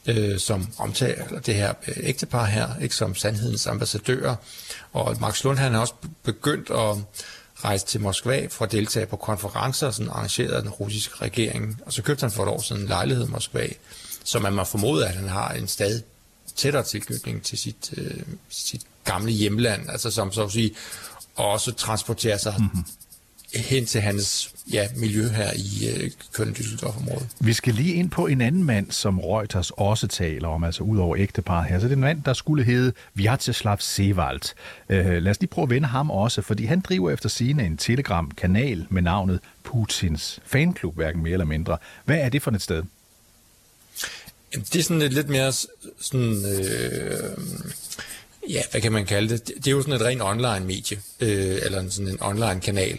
øh, 0.07 0.39
som 0.39 0.69
omtaler 0.79 1.41
det 1.41 1.55
her 1.55 1.75
øh, 1.89 1.95
ægtepar 1.97 2.45
her, 2.45 2.69
ikke 2.81 2.95
som 2.95 3.15
sandhedens 3.15 3.67
ambassadører. 3.67 4.37
Og 4.93 5.17
Max 5.21 5.45
Lund 5.45 5.59
han 5.59 5.73
har 5.73 5.81
også 5.81 5.95
begyndt 6.23 6.71
at 6.71 6.97
rejse 7.65 7.87
til 7.87 8.01
Moskva 8.01 8.47
for 8.51 8.65
at 8.65 8.73
deltage 8.73 9.07
på 9.07 9.17
konferencer, 9.17 9.91
sådan 9.91 10.11
arrangeret 10.11 10.53
af 10.53 10.63
den 10.63 10.71
russiske 10.71 11.23
regering. 11.23 11.81
Og 11.87 11.93
så 11.93 12.03
købte 12.03 12.21
han 12.21 12.31
for 12.31 12.43
et 12.43 12.49
år 12.49 12.61
siden 12.61 12.83
en 12.83 12.89
lejlighed 12.89 13.29
i 13.29 13.31
Moskva, 13.31 13.69
så 14.25 14.39
man 14.39 14.53
må 14.53 14.65
formode, 14.65 15.07
at 15.07 15.15
han 15.15 15.29
har 15.29 15.53
en 15.53 15.69
stadig 15.69 16.03
tættere 16.57 16.83
tilknytning 16.83 17.43
til 17.43 17.59
sit, 17.59 17.95
øh, 17.97 18.23
sit 18.49 18.83
gamle 19.05 19.33
hjemland, 19.33 19.91
altså 19.91 20.11
som 20.11 20.33
så 20.33 20.43
at 20.43 20.53
sige, 20.53 20.71
også 21.35 21.73
transporterer 21.73 22.37
sig 22.37 22.55
mm-hmm 22.59 22.85
hen 23.57 23.87
til 23.87 24.01
hans 24.01 24.51
ja, 24.73 24.89
miljø 24.97 25.29
her 25.29 25.51
i 25.55 25.89
øh, 25.89 26.11
Køln-Düsseldorf-området. 26.39 27.27
Vi 27.41 27.53
skal 27.53 27.75
lige 27.75 27.95
ind 27.95 28.11
på 28.11 28.27
en 28.27 28.41
anden 28.41 28.65
mand, 28.65 28.91
som 28.91 29.19
Reuters 29.21 29.71
også 29.71 30.07
taler 30.07 30.49
om, 30.49 30.65
altså 30.65 30.83
ud 30.83 30.99
over 30.99 31.17
ægteparet 31.17 31.69
her. 31.69 31.79
Så 31.79 31.85
det 31.85 31.93
er 31.93 31.97
en 31.97 32.01
mand, 32.01 32.23
der 32.23 32.35
skulle 32.35 32.65
hedde 32.65 32.93
Vyacheslav 33.15 33.77
Sewald. 33.81 34.55
Øh, 34.89 35.23
lad 35.23 35.31
os 35.31 35.41
lige 35.41 35.51
prøve 35.51 35.63
at 35.63 35.71
vende 35.71 35.89
ham 35.89 36.11
også, 36.11 36.43
fordi 36.43 36.65
han 36.65 36.81
driver 36.81 37.11
efter 37.11 37.29
sine 37.29 37.67
en 37.67 37.77
Telegram-kanal 37.77 38.87
med 38.91 39.03
navnet 39.03 39.41
Putins 39.65 40.41
fanklub, 40.47 40.95
hverken 40.95 41.23
mere 41.23 41.33
eller 41.33 41.45
mindre. 41.45 41.79
Hvad 42.05 42.17
er 42.17 42.29
det 42.29 42.43
for 42.43 42.51
et 42.51 42.63
sted? 42.63 42.83
Det 44.73 44.77
er 44.79 44.83
sådan 44.83 45.03
et 45.03 45.13
lidt 45.13 45.29
mere 45.29 45.53
sådan... 46.01 46.45
Øh, 46.47 47.39
ja, 48.51 48.63
hvad 48.71 48.81
kan 48.81 48.93
man 48.93 49.07
kalde 49.07 49.29
det? 49.29 49.47
Det 49.47 49.67
er 49.67 49.71
jo 49.71 49.81
sådan 49.81 49.95
et 49.95 50.01
rent 50.03 50.23
online-medie, 50.23 50.99
øh, 51.21 51.59
eller 51.63 51.91
sådan 51.91 52.09
en 52.09 52.19
online-kanal, 52.21 52.99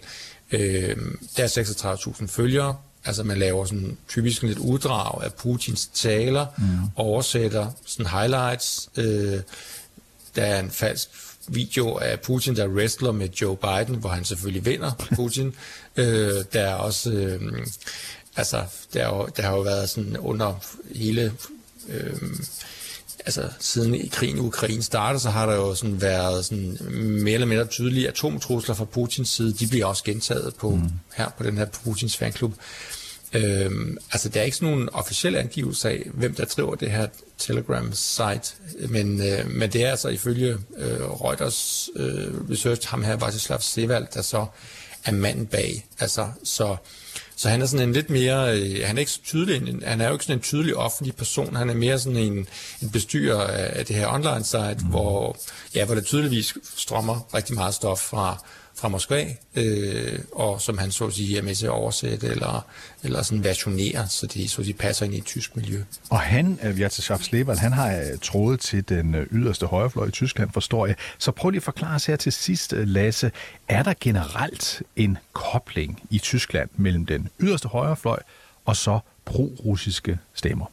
Øh, 0.51 0.97
der 1.37 1.43
er 1.43 1.47
36.000 1.47 2.27
følgere, 2.27 2.75
altså 3.05 3.23
man 3.23 3.37
laver 3.37 3.65
sådan 3.65 3.97
typisk 4.07 4.43
lidt 4.43 4.57
uddrag 4.57 5.23
af 5.23 5.33
Putins 5.33 5.87
taler, 5.93 6.45
mm. 6.57 6.65
oversætter 6.95 7.71
sådan 7.85 8.11
highlights. 8.11 8.89
Øh, 8.97 9.39
der 10.35 10.43
er 10.43 10.59
en 10.59 10.71
falsk 10.71 11.09
video 11.47 11.97
af 11.97 12.19
Putin, 12.19 12.55
der 12.55 12.67
wrestler 12.67 13.11
med 13.11 13.29
Joe 13.29 13.57
Biden, 13.57 13.95
hvor 13.95 14.09
han 14.09 14.25
selvfølgelig 14.25 14.65
vinder 14.65 14.91
Putin. 15.15 15.55
øh, 15.95 16.43
der 16.53 16.61
er 16.61 16.73
også, 16.73 17.11
øh, 17.11 17.41
altså, 18.35 18.63
der, 18.93 19.03
er 19.03 19.17
jo, 19.17 19.27
der 19.37 19.43
har 19.43 19.55
jo 19.55 19.61
været 19.61 19.89
sådan 19.89 20.17
under 20.17 20.53
hele 20.95 21.33
øh, 21.89 22.13
altså 23.25 23.49
siden 23.59 24.09
krigen 24.09 24.37
i 24.37 24.39
Ukraine 24.39 24.83
startede, 24.83 25.19
så 25.19 25.29
har 25.29 25.45
der 25.45 25.55
jo 25.55 25.75
sådan 25.75 26.01
været 26.01 26.45
sådan 26.45 26.77
mere 27.23 27.33
eller 27.33 27.47
mindre 27.47 27.65
tydelige 27.65 28.07
atomtrusler 28.07 28.75
fra 28.75 28.85
Putins 28.85 29.29
side. 29.29 29.53
De 29.53 29.67
bliver 29.67 29.85
også 29.85 30.03
gentaget 30.03 30.55
på, 30.55 30.69
mm. 30.69 30.89
her 31.15 31.29
på 31.37 31.43
den 31.43 31.57
her 31.57 31.65
Putins 31.65 32.17
fanklub. 32.17 32.53
Øhm, 33.33 33.97
altså, 34.11 34.29
der 34.29 34.39
er 34.39 34.43
ikke 34.43 34.57
sådan 34.57 34.73
nogen 34.73 34.89
officiel 34.93 35.35
angivelse 35.35 35.89
af, 35.89 36.07
hvem 36.13 36.35
der 36.35 36.45
driver 36.45 36.75
det 36.75 36.91
her 36.91 37.07
Telegram-site, 37.37 38.53
men, 38.89 39.21
øh, 39.21 39.51
men 39.51 39.73
det 39.73 39.83
er 39.83 39.91
altså 39.91 40.09
ifølge 40.09 40.57
øh, 40.77 41.01
Reuters 41.01 41.89
øh, 41.95 42.27
research, 42.51 42.87
ham 42.89 43.03
her, 43.03 43.15
Vacislav 43.15 43.61
Sevald, 43.61 44.07
der 44.13 44.21
så 44.21 44.45
er 45.05 45.11
manden 45.11 45.45
bag. 45.45 45.85
Altså, 45.99 46.27
så, 46.43 46.75
så 47.35 47.49
han 47.49 47.61
er 47.61 47.65
sådan 47.65 47.87
en 47.87 47.93
lidt 47.93 48.09
mere, 48.09 48.59
øh, 48.59 48.81
han 48.85 48.95
er 48.95 48.99
ikke 48.99 49.11
så 49.11 49.19
tydelig, 49.25 49.69
en, 49.69 49.83
han 49.85 50.01
er 50.01 50.07
jo 50.07 50.13
ikke 50.13 50.25
sådan 50.25 50.37
en 50.37 50.43
tydelig 50.43 50.75
offentlig 50.75 51.15
person, 51.15 51.55
han 51.55 51.69
er 51.69 51.73
mere 51.73 51.99
sådan 51.99 52.17
en, 52.17 52.47
en 52.81 52.89
bestyrer 52.89 53.41
af, 53.41 53.79
af 53.79 53.85
det 53.85 53.95
her 53.95 54.07
online 54.13 54.43
site, 54.43 54.77
mm. 54.79 54.89
hvor, 54.89 55.37
ja, 55.75 55.85
hvor 55.85 55.95
der 55.95 56.01
tydeligvis 56.01 56.53
strømmer 56.75 57.33
rigtig 57.33 57.55
meget 57.55 57.73
stof 57.73 57.99
fra, 57.99 58.45
fra 58.77 58.87
Moskva, 58.87 59.25
øh, 59.55 60.19
og 60.31 60.61
som 60.61 60.77
han 60.77 60.91
så 60.91 61.05
at 61.05 61.13
sige 61.13 61.37
er 61.37 61.41
med 61.41 61.55
til 61.55 61.65
at 61.65 61.71
oversætte 61.71 62.27
eller, 62.27 62.65
eller 63.03 63.21
sådan 63.21 63.43
versionere, 63.43 64.07
så 64.07 64.27
de 64.27 64.49
så 64.49 64.61
at 64.61 64.65
sige, 64.65 64.77
passer 64.77 65.05
ind 65.05 65.13
i 65.13 65.17
et 65.17 65.25
tysk 65.25 65.55
miljø. 65.55 65.83
Og 66.09 66.19
han, 66.19 66.59
øh, 66.63 66.77
Vyacheslav 66.77 67.19
Sleval, 67.19 67.57
han 67.57 67.73
har 67.73 67.87
øh, 67.91 68.17
troet 68.21 68.21
trådet 68.21 68.59
til 68.59 68.89
den 68.89 69.15
øh, 69.15 69.27
yderste 69.31 69.65
højrefløj 69.65 70.07
i 70.07 70.11
Tyskland, 70.11 70.51
forstår 70.51 70.85
jeg. 70.85 70.95
Så 71.17 71.31
prøv 71.31 71.49
lige 71.49 71.59
at 71.59 71.63
forklare 71.63 71.95
os 71.95 72.05
her 72.05 72.15
til 72.15 72.31
sidst, 72.31 72.73
øh, 72.73 72.87
Lasse. 72.87 73.31
Er 73.67 73.83
der 73.83 73.93
generelt 74.01 74.83
en 74.95 75.17
kobling 75.33 76.01
i 76.09 76.19
Tyskland 76.19 76.69
mellem 76.75 77.05
den 77.05 77.29
yderste 77.39 77.67
højrefløj 77.67 78.19
og 78.65 78.75
så 78.75 78.99
pro-russiske 79.25 80.19
stemmer? 80.33 80.65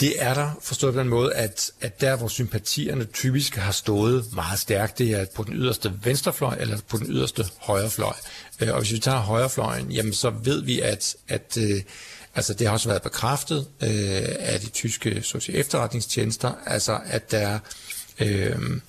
Det 0.00 0.22
er 0.22 0.34
der 0.34 0.50
forstået 0.62 0.94
på 0.94 1.00
den 1.00 1.08
måde, 1.08 1.34
at, 1.34 1.70
at 1.80 2.00
der, 2.00 2.16
hvor 2.16 2.28
sympatierne 2.28 3.04
typisk 3.04 3.56
har 3.56 3.72
stået 3.72 4.24
meget 4.34 4.58
stærkt, 4.58 4.98
det 4.98 5.10
er 5.10 5.26
på 5.34 5.42
den 5.42 5.54
yderste 5.54 5.92
venstrefløj 6.04 6.56
eller 6.60 6.78
på 6.88 6.96
den 6.96 7.06
yderste 7.06 7.44
højrefløj. 7.60 8.14
Øh, 8.60 8.68
og 8.72 8.78
hvis 8.78 8.92
vi 8.92 8.98
tager 8.98 9.18
højrefløjen, 9.18 9.92
jamen 9.92 10.12
så 10.12 10.30
ved 10.30 10.62
vi, 10.62 10.80
at, 10.80 11.16
at 11.28 11.58
øh, 11.60 11.82
altså 12.34 12.54
det 12.54 12.66
har 12.66 12.74
også 12.74 12.88
været 12.88 13.02
bekræftet 13.02 13.66
øh, 13.82 14.22
af 14.38 14.60
de 14.60 14.68
tyske 14.68 15.22
efterretningstjenester, 15.48 16.52
altså 16.66 17.00
at 17.06 17.30
der 17.30 17.58
øh, 18.20 18.80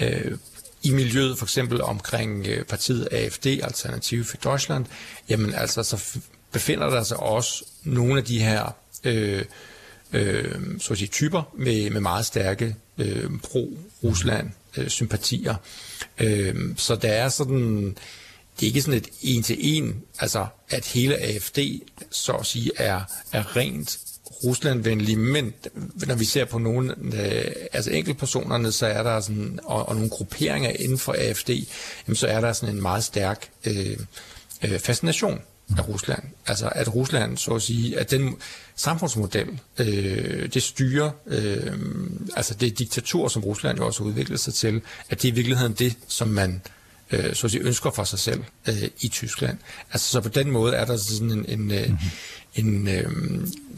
øh, 0.00 0.38
i 0.82 0.90
miljøet, 0.90 1.38
for 1.38 1.46
eksempel 1.46 1.82
omkring 1.82 2.46
øh, 2.46 2.64
partiet 2.64 3.08
AFD, 3.12 3.46
Alternative 3.46 4.24
for 4.24 4.36
Deutschland, 4.36 4.86
jamen 5.28 5.54
altså 5.54 5.82
så 5.82 6.18
befinder 6.52 6.90
der 6.90 7.02
sig 7.02 7.16
også 7.16 7.64
nogle 7.84 8.18
af 8.18 8.24
de 8.24 8.40
her 8.42 8.74
øh, 9.04 9.44
øh, 10.16 10.80
så 10.80 10.92
at 10.92 10.98
sige, 10.98 11.08
typer 11.08 11.52
med, 11.58 11.90
med 11.90 12.00
meget 12.00 12.26
stærke 12.26 12.76
øh, 12.98 13.30
pro-Rusland 13.42 14.50
øh, 14.76 14.88
sympatier. 14.88 15.54
Øh, 16.18 16.54
så 16.76 16.96
der 16.96 17.08
er 17.08 17.28
sådan, 17.28 17.96
det 18.60 18.62
er 18.62 18.66
ikke 18.66 18.82
sådan 18.82 18.98
et 18.98 19.08
en-til-en, 19.22 20.02
altså 20.18 20.46
at 20.70 20.86
hele 20.86 21.16
AFD 21.16 21.58
så 22.10 22.32
at 22.32 22.46
sige 22.46 22.70
er, 22.76 23.00
er 23.32 23.56
rent 23.56 23.98
Ruslandvenlige, 24.44 25.16
men 25.16 25.54
når 26.06 26.14
vi 26.14 26.24
ser 26.24 26.44
på 26.44 26.58
nogle, 26.58 26.94
øh, 27.14 27.52
altså 27.72 27.90
enkeltpersonerne, 27.90 28.72
så 28.72 28.86
er 28.86 29.02
der 29.02 29.20
sådan, 29.20 29.60
og, 29.64 29.88
og 29.88 29.94
nogle 29.94 30.10
grupperinger 30.10 30.70
inden 30.70 30.98
for 30.98 31.12
AFD, 31.18 31.50
jamen, 32.06 32.16
så 32.16 32.26
er 32.26 32.40
der 32.40 32.52
sådan 32.52 32.74
en 32.74 32.82
meget 32.82 33.04
stærk 33.04 33.50
øh, 33.66 33.96
øh, 34.64 34.78
fascination 34.78 35.40
af 35.78 35.88
Rusland. 35.88 36.22
Altså 36.46 36.68
at 36.68 36.94
Rusland, 36.94 37.36
så 37.36 37.50
at 37.50 37.62
sige, 37.62 37.98
at 37.98 38.10
den 38.10 38.34
samfundsmodel, 38.76 39.60
øh, 39.78 40.48
det 40.54 40.62
styrer, 40.62 41.10
øh, 41.26 41.78
altså 42.36 42.54
det 42.54 42.78
diktatur, 42.78 43.28
som 43.28 43.44
Rusland 43.44 43.78
jo 43.78 43.86
også 43.86 44.02
har 44.02 44.08
udviklet 44.08 44.40
sig 44.40 44.54
til, 44.54 44.80
at 45.10 45.22
det 45.22 45.28
er 45.28 45.32
i 45.32 45.34
virkeligheden 45.34 45.72
det, 45.72 45.96
som 46.08 46.28
man 46.28 46.62
øh, 47.10 47.34
så 47.34 47.46
at 47.46 47.50
sige, 47.50 47.62
ønsker 47.62 47.90
for 47.90 48.04
sig 48.04 48.18
selv 48.18 48.44
øh, 48.68 48.88
i 49.00 49.08
Tyskland. 49.08 49.58
Altså 49.92 50.10
så 50.10 50.20
på 50.20 50.28
den 50.28 50.50
måde 50.50 50.74
er 50.74 50.84
der 50.84 50.96
sådan 50.96 51.30
en, 51.30 51.44
en, 51.48 51.60
mm-hmm. 51.60 51.98
en, 52.54 52.88
øh, 52.88 53.10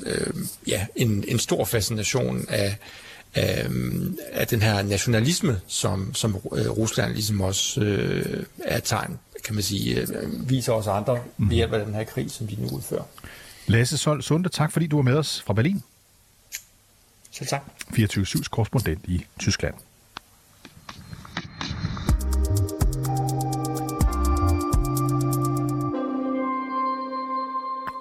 øh, 0.06 0.34
ja, 0.66 0.86
en, 0.96 1.24
en 1.28 1.38
stor 1.38 1.64
fascination 1.64 2.46
af, 2.48 2.76
af, 3.34 3.66
af 4.32 4.46
den 4.46 4.62
her 4.62 4.82
nationalisme, 4.82 5.60
som, 5.66 6.14
som 6.14 6.36
øh, 6.56 6.70
Rusland 6.70 7.12
ligesom 7.12 7.40
også 7.40 7.80
øh, 7.80 8.44
er 8.64 8.80
tegn 8.80 9.18
kan 9.48 9.54
man 9.54 9.62
sige, 9.62 10.00
øh, 10.00 10.48
viser 10.48 10.72
os 10.72 10.86
andre 10.86 11.18
ved 11.38 11.56
hjælp 11.56 11.72
af 11.72 11.84
den 11.84 11.94
her 11.94 12.04
krig, 12.04 12.30
som 12.30 12.46
de 12.46 12.56
nu 12.62 12.68
udfører. 12.76 13.02
Lasse 13.66 13.98
Sol 13.98 14.22
Sunde, 14.22 14.48
tak 14.48 14.72
fordi 14.72 14.86
du 14.86 14.96
var 14.96 15.02
med 15.02 15.14
os 15.14 15.42
fra 15.42 15.54
Berlin. 15.54 15.82
Selv 17.30 17.48
tak. 17.48 17.62
24-7's 17.92 18.48
korrespondent 18.48 19.00
i 19.04 19.26
Tyskland. 19.38 19.74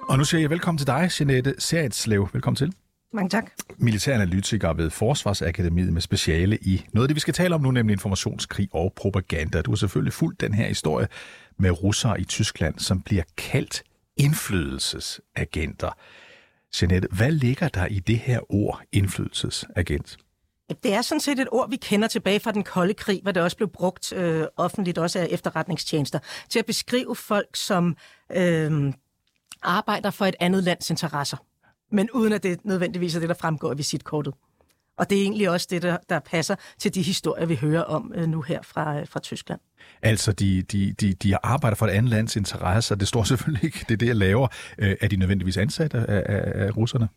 Og 0.08 0.18
nu 0.18 0.24
siger 0.24 0.40
jeg 0.40 0.50
velkommen 0.50 0.78
til 0.78 0.86
dig, 0.86 1.10
Jeanette 1.20 1.54
Seretslev. 1.58 2.28
Velkommen 2.32 2.56
til. 2.56 2.72
Mange 3.12 3.28
tak. 3.28 3.52
Militæranalytiker 3.76 4.72
ved 4.72 4.90
Forsvarsakademiet 4.90 5.92
med 5.92 6.00
speciale 6.00 6.58
i 6.62 6.86
noget 6.92 7.04
af 7.04 7.08
det, 7.08 7.14
vi 7.14 7.20
skal 7.20 7.34
tale 7.34 7.54
om 7.54 7.60
nu, 7.60 7.70
nemlig 7.70 7.92
informationskrig 7.92 8.68
og 8.72 8.92
propaganda. 8.96 9.62
Du 9.62 9.70
har 9.70 9.76
selvfølgelig 9.76 10.12
fulgt 10.12 10.40
den 10.40 10.54
her 10.54 10.66
historie 10.66 11.08
med 11.58 11.82
russere 11.82 12.20
i 12.20 12.24
Tyskland, 12.24 12.78
som 12.78 13.02
bliver 13.02 13.22
kaldt 13.36 13.82
indflydelsesagenter. 14.16 15.90
Jeanette, 16.82 17.08
hvad 17.12 17.32
ligger 17.32 17.68
der 17.68 17.86
i 17.86 17.98
det 17.98 18.18
her 18.18 18.52
ord, 18.52 18.82
indflydelsesagent? 18.92 20.16
Det 20.82 20.94
er 20.94 21.02
sådan 21.02 21.20
set 21.20 21.38
et 21.38 21.48
ord, 21.52 21.70
vi 21.70 21.76
kender 21.76 22.08
tilbage 22.08 22.40
fra 22.40 22.52
den 22.52 22.64
kolde 22.64 22.94
krig, 22.94 23.20
hvor 23.22 23.32
det 23.32 23.42
også 23.42 23.56
blev 23.56 23.68
brugt 23.68 24.12
øh, 24.12 24.46
offentligt, 24.56 24.98
også 24.98 25.18
af 25.18 25.26
efterretningstjenester, 25.30 26.18
til 26.48 26.58
at 26.58 26.66
beskrive 26.66 27.16
folk, 27.16 27.56
som 27.56 27.96
øh, 28.36 28.92
arbejder 29.62 30.10
for 30.10 30.26
et 30.26 30.36
andet 30.40 30.64
lands 30.64 30.90
interesser 30.90 31.36
men 31.90 32.10
uden 32.10 32.32
at 32.32 32.42
det 32.42 32.64
nødvendigvis 32.64 33.14
er 33.16 33.20
det, 33.20 33.28
der 33.28 33.34
fremgår 33.34 33.70
af 33.70 33.78
visitkortet. 33.78 34.34
Og 34.98 35.10
det 35.10 35.18
er 35.18 35.22
egentlig 35.22 35.50
også 35.50 35.66
det, 35.70 35.82
der, 35.82 35.96
der 36.08 36.18
passer 36.18 36.54
til 36.78 36.94
de 36.94 37.02
historier, 37.02 37.46
vi 37.46 37.54
hører 37.54 37.82
om 37.82 38.12
øh, 38.14 38.28
nu 38.28 38.42
her 38.42 38.62
fra, 38.62 39.00
øh, 39.00 39.08
fra 39.08 39.20
Tyskland. 39.20 39.60
Altså, 40.02 40.32
de, 40.32 40.62
de, 40.62 40.92
de, 40.92 41.14
de 41.14 41.36
arbejder 41.36 41.74
for 41.74 41.86
et 41.86 41.90
andet 41.90 42.10
lands 42.10 42.36
interesser. 42.36 42.94
Det 42.94 43.08
står 43.08 43.22
selvfølgelig 43.32 43.64
ikke, 43.64 43.84
det 43.88 43.94
er 43.94 43.96
det, 43.96 44.06
jeg 44.06 44.16
laver. 44.16 44.48
Øh, 44.78 44.96
er 45.00 45.08
de 45.08 45.16
nødvendigvis 45.16 45.56
ansatte 45.56 45.98
af, 45.98 46.22
af, 46.26 46.66
af 46.66 46.76
russerne? 46.76 47.08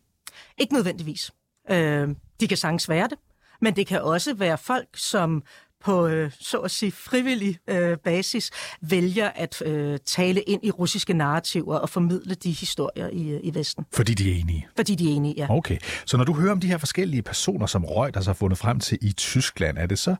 Ikke 0.58 0.74
nødvendigvis. 0.74 1.32
Øh, 1.72 2.10
de 2.40 2.48
kan 2.48 2.58
sagtens 2.58 2.90
være 2.90 3.08
det, 3.08 3.18
men 3.62 3.75
det 3.75 3.88
kan 3.88 4.01
også 4.01 4.34
være 4.34 4.58
folk, 4.58 4.88
som 4.96 5.44
på 5.84 6.08
øh, 6.08 6.32
så 6.40 6.58
at 6.58 6.72
sige 6.72 6.92
frivillig 6.92 7.60
øh, 7.68 7.98
basis 7.98 8.52
vælger 8.82 9.30
at 9.36 9.62
øh, 9.66 10.00
tale 10.06 10.42
ind 10.42 10.66
i 10.66 10.72
russiske 10.72 11.14
narrativer 11.14 11.78
og 11.78 11.90
formidle 11.90 12.36
de 12.36 12.52
historier 12.52 13.10
i, 13.10 13.40
i 13.44 13.56
Vesten. 13.56 13.86
Fordi 13.94 14.14
de 14.14 14.32
er 14.32 14.36
enige? 14.36 14.68
Fordi 14.76 14.96
de 14.96 15.10
er 15.12 15.16
enige, 15.16 15.34
ja. 15.38 15.48
Okay. 15.50 15.78
Så 16.06 16.18
når 16.18 16.24
du 16.24 16.34
hører 16.34 16.52
om 16.52 16.60
de 16.60 16.68
her 16.68 16.78
forskellige 16.78 17.22
personer, 17.22 17.66
som 17.66 17.86
Reuters 17.86 18.26
har 18.26 18.34
fundet 18.34 18.58
frem 18.58 18.80
til 18.80 18.98
i 19.02 19.12
Tyskland, 19.12 19.78
er 19.78 19.86
det 19.86 20.00
så 20.00 20.16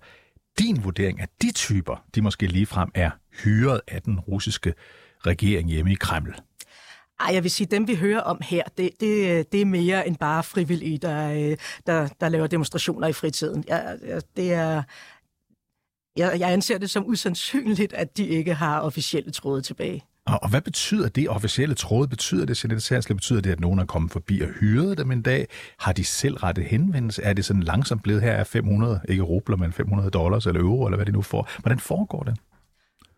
din 0.60 0.84
vurdering, 0.84 1.22
at 1.22 1.30
de 1.42 1.52
typer, 1.52 2.04
de 2.16 2.22
måske 2.22 2.48
ligefrem 2.48 2.90
er 2.96 3.10
hyret 3.44 3.82
af 3.88 4.02
den 4.02 4.20
russiske 4.20 4.74
regering 5.26 5.70
hjemme 5.70 5.92
i 5.92 5.96
Kreml? 5.96 6.36
Ej, 7.20 7.34
jeg 7.34 7.44
vil 7.44 7.52
sige, 7.52 7.68
dem 7.72 7.88
vi 7.88 7.96
hører 7.96 8.20
om 8.20 8.42
her, 8.42 8.64
det, 8.78 8.90
det, 9.00 9.52
det 9.52 9.62
er 9.62 9.66
mere 9.66 10.08
end 10.08 10.16
bare 10.18 10.44
frivillige, 10.44 10.98
der, 10.98 11.56
der, 11.88 12.08
der 12.22 12.30
laver 12.30 12.48
demonstrationer 12.48 13.08
i 13.08 13.14
fritiden. 13.14 13.64
Ja, 13.68 13.82
det 14.38 14.54
er 14.54 14.84
jeg, 16.18 16.40
jeg 16.40 16.52
anser 16.54 16.78
det 16.78 16.90
som 16.90 17.08
usandsynligt, 17.08 17.94
at 17.94 18.18
de 18.18 18.28
ikke 18.28 18.54
har 18.54 18.80
officielle 18.80 19.32
tråde 19.32 19.62
tilbage. 19.62 20.04
Og, 20.26 20.40
og 20.44 20.50
hvad 20.50 20.62
betyder 20.62 21.10
det 21.10 21.30
officielle 21.30 21.76
tråde? 21.76 22.08
Betyder 22.08 22.46
det, 22.46 22.64
Jeanette 22.64 22.82
Særsle, 22.86 23.16
betyder 23.16 23.42
det, 23.42 23.52
at 23.52 23.60
nogen 23.60 23.80
er 23.80 23.86
kommet 23.86 24.12
forbi 24.12 24.42
og 24.42 24.48
hyret 24.48 24.98
dem 24.98 25.12
en 25.12 25.22
dag? 25.22 25.48
Har 25.80 25.94
de 25.94 26.04
selv 26.04 26.36
rettet 26.36 26.66
henvendelse? 26.66 27.24
Er 27.24 27.34
det 27.34 27.46
sådan 27.46 27.64
langsomt 27.64 28.04
blevet 28.04 28.22
her 28.22 28.34
af 28.34 28.48
500, 28.48 29.00
ikke 29.10 29.24
rubler, 29.24 29.58
men 29.58 29.74
500 29.74 30.10
dollars 30.10 30.46
eller 30.46 30.62
euro, 30.62 30.86
eller 30.86 30.96
hvad 30.96 31.06
det 31.06 31.14
nu 31.14 31.22
får? 31.22 31.50
Hvordan 31.60 31.80
foregår 31.80 32.24
det? 32.24 32.38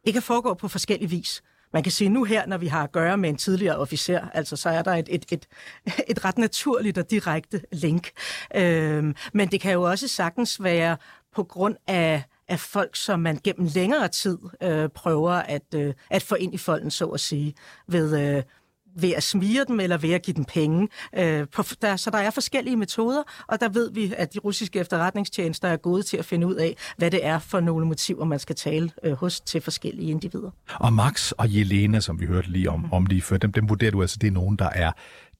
Det 0.05 0.13
kan 0.13 0.21
foregå 0.21 0.53
på 0.53 0.67
forskellige 0.67 1.09
vis. 1.09 1.43
Man 1.73 1.83
kan 1.83 1.91
sige, 1.91 2.09
nu 2.09 2.23
her, 2.23 2.47
når 2.47 2.57
vi 2.57 2.67
har 2.67 2.83
at 2.83 2.91
gøre 2.91 3.17
med 3.17 3.29
en 3.29 3.35
tidligere 3.35 3.77
officer, 3.77 4.21
altså 4.33 4.55
så 4.55 4.69
er 4.69 4.81
der 4.81 4.91
et, 4.91 5.07
et, 5.11 5.25
et, 5.31 5.47
et 6.11 6.25
ret 6.25 6.37
naturligt 6.37 6.97
og 6.97 7.11
direkte 7.11 7.61
link. 7.71 8.09
Øhm, 8.55 9.15
men 9.33 9.47
det 9.47 9.61
kan 9.61 9.73
jo 9.73 9.81
også 9.81 10.07
sagtens 10.07 10.63
være 10.63 10.97
på 11.35 11.43
grund 11.43 11.75
af 11.87 12.23
af 12.53 12.59
folk, 12.59 12.95
som 12.95 13.19
man 13.19 13.39
gennem 13.43 13.69
længere 13.73 14.07
tid 14.07 14.37
øh, 14.63 14.89
prøver 14.89 15.31
at, 15.31 15.73
øh, 15.75 15.93
at 16.09 16.23
få 16.23 16.35
ind 16.35 16.53
i 16.53 16.57
folden, 16.57 16.91
så 16.91 17.05
at 17.05 17.19
sige, 17.19 17.53
ved, 17.87 18.35
øh, 18.37 18.43
ved 18.95 19.13
at 19.13 19.23
smire 19.23 19.65
dem 19.67 19.79
eller 19.79 19.97
ved 19.97 20.13
at 20.13 20.21
give 20.21 20.35
dem 20.35 20.45
penge. 20.45 20.87
Øh, 21.17 21.47
på, 21.47 21.63
der, 21.81 21.95
så 21.95 22.09
der 22.09 22.17
er 22.17 22.29
forskellige 22.29 22.75
metoder, 22.75 23.23
og 23.47 23.59
der 23.59 23.69
ved 23.69 23.91
vi, 23.91 24.13
at 24.17 24.33
de 24.33 24.39
russiske 24.39 24.79
efterretningstjenester 24.79 25.67
er 25.67 25.77
gode 25.77 26.03
til 26.03 26.17
at 26.17 26.25
finde 26.25 26.47
ud 26.47 26.55
af, 26.55 26.75
hvad 26.97 27.11
det 27.11 27.25
er 27.25 27.39
for 27.39 27.59
nogle 27.59 27.85
motiver, 27.85 28.25
man 28.25 28.39
skal 28.39 28.55
tale 28.55 28.91
øh, 29.03 29.13
hos 29.13 29.41
til 29.41 29.61
forskellige 29.61 30.11
individer. 30.11 30.51
Og 30.79 30.93
Max 30.93 31.31
og 31.31 31.55
Jelena, 31.55 31.99
som 31.99 32.19
vi 32.19 32.25
hørte 32.25 32.49
lige 32.49 32.69
om, 32.69 32.79
mm. 32.79 32.93
om 32.93 33.05
lige 33.05 33.21
før, 33.21 33.37
dem, 33.37 33.51
dem 33.51 33.69
vurderer 33.69 33.91
du 33.91 34.01
altså, 34.01 34.17
det 34.21 34.27
er 34.27 34.31
nogen, 34.31 34.55
der 34.55 34.69
er 34.69 34.91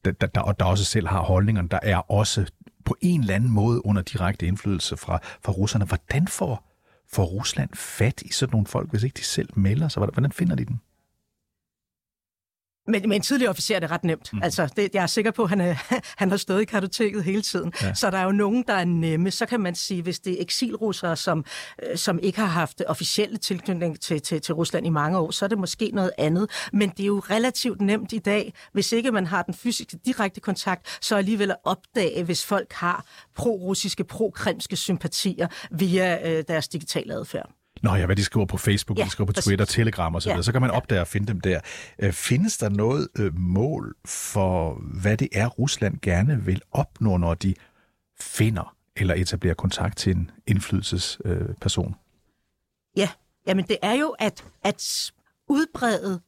der, 0.06 0.12
der, 0.12 0.28
der, 0.28 0.52
der 0.52 0.66
også 0.66 0.86
selv 0.86 1.08
har 1.08 1.22
holdningerne, 1.22 1.68
der 1.68 1.80
er 1.84 1.98
også 1.98 2.46
på 2.86 2.96
en 3.02 3.22
eller 3.22 3.36
anden 3.36 3.50
måde 3.50 3.86
under 3.86 4.02
direkte 4.02 4.48
indflydelse 4.48 4.98
fra, 4.98 5.20
fra 5.44 5.52
russerne. 5.52 5.86
Hvordan 5.86 6.28
får 6.28 6.73
får 7.14 7.24
Rusland 7.24 7.70
fat 7.74 8.22
i 8.22 8.32
sådan 8.32 8.52
nogle 8.52 8.68
folk, 8.68 8.90
hvis 8.90 9.04
ikke 9.04 9.18
de 9.18 9.24
selv 9.24 9.50
melder 9.56 9.88
sig? 9.88 10.04
Hvordan 10.04 10.32
finder 10.32 10.56
de 10.56 10.66
dem? 10.66 10.78
Men 12.88 13.10
med 13.10 13.16
en 13.16 13.22
tidligere 13.22 13.50
officer 13.50 13.76
er 13.76 13.80
det 13.80 13.92
ret 13.92 14.04
nemt. 14.04 14.34
Mm. 14.34 14.40
Altså, 14.44 14.70
det, 14.76 14.90
jeg 14.94 15.04
er 15.04 15.08
sikker 15.08 15.32
på, 15.32 15.44
at 15.44 15.50
han, 15.50 15.62
er, 15.62 15.76
han 16.22 16.30
har 16.30 16.38
stået 16.38 16.62
i 16.62 16.66
kartoteket 16.66 17.24
hele 17.24 17.42
tiden. 17.42 17.74
Ja. 17.82 17.94
Så 17.94 18.12
der 18.12 18.18
er 18.18 18.24
jo 18.24 18.32
nogen, 18.32 18.64
der 18.68 18.74
er 18.74 18.86
nemme. 18.86 19.32
Så 19.32 19.46
kan 19.46 19.60
man 19.60 19.76
sige, 19.76 20.02
hvis 20.02 20.20
det 20.20 20.34
er 20.34 20.42
eksilrussere, 20.42 21.16
som, 21.16 21.46
øh, 21.84 21.98
som 21.98 22.20
ikke 22.20 22.40
har 22.40 22.48
haft 22.48 22.82
officielle 22.88 23.38
tilknytning 23.38 24.00
til, 24.00 24.22
til, 24.22 24.42
til 24.42 24.56
Rusland 24.56 24.86
i 24.86 24.90
mange 24.90 25.18
år, 25.18 25.32
så 25.32 25.46
er 25.46 25.50
det 25.50 25.58
måske 25.58 25.92
noget 25.94 26.12
andet. 26.18 26.50
Men 26.74 26.90
det 26.90 27.00
er 27.00 27.08
jo 27.08 27.20
relativt 27.30 27.82
nemt 27.82 28.14
i 28.14 28.20
dag, 28.20 28.54
hvis 28.74 28.92
ikke 28.92 29.12
man 29.12 29.28
har 29.28 29.42
den 29.44 29.54
fysiske 29.54 29.98
direkte 30.06 30.40
kontakt, 30.40 30.98
så 31.02 31.16
alligevel 31.16 31.52
at 31.52 31.58
opdage, 31.64 32.24
hvis 32.24 32.46
folk 32.46 32.74
har 32.74 33.06
pro-russiske, 33.36 34.04
pro-krimske 34.04 34.76
sympatier 34.76 35.48
via 35.72 36.32
øh, 36.32 36.44
deres 36.48 36.68
digitale 36.68 37.14
adfærd. 37.14 37.50
Nå 37.84 37.96
ja, 37.96 38.06
hvad 38.06 38.16
de 38.16 38.24
skriver 38.24 38.46
på 38.46 38.58
Facebook, 38.58 38.98
ja, 38.98 39.04
de 39.04 39.10
skriver 39.10 39.26
på 39.26 39.34
Twitter, 39.34 39.66
præcis. 39.66 39.76
Telegram 39.76 40.16
osv., 40.16 40.22
så, 40.22 40.30
ja. 40.30 40.42
så 40.42 40.52
kan 40.52 40.62
man 40.62 40.72
opdage 40.72 41.02
og 41.02 41.08
finde 41.08 41.28
dem 41.28 41.42
der. 41.42 41.60
Øh, 42.00 42.14
findes 42.14 42.58
der 42.58 42.70
noget 42.70 43.08
øh, 43.20 43.38
mål 43.40 43.96
for, 44.06 44.82
hvad 45.02 45.18
det 45.18 45.28
er, 45.32 45.48
Rusland 45.48 45.98
gerne 46.02 46.44
vil 46.46 46.62
opnå, 46.72 47.18
når 47.18 47.34
de 47.34 47.56
finder 48.20 48.76
eller 48.96 49.16
etablerer 49.16 49.54
kontakt 49.54 49.98
til 49.98 50.16
en 50.16 50.32
indflydelsesperson? 50.48 51.88
Øh, 51.88 52.98
ja, 52.98 53.10
jamen 53.48 53.66
det 53.68 53.78
er 53.82 53.94
jo 53.94 54.10
at, 54.20 54.44
at 54.64 55.12
udbrede 55.50 56.22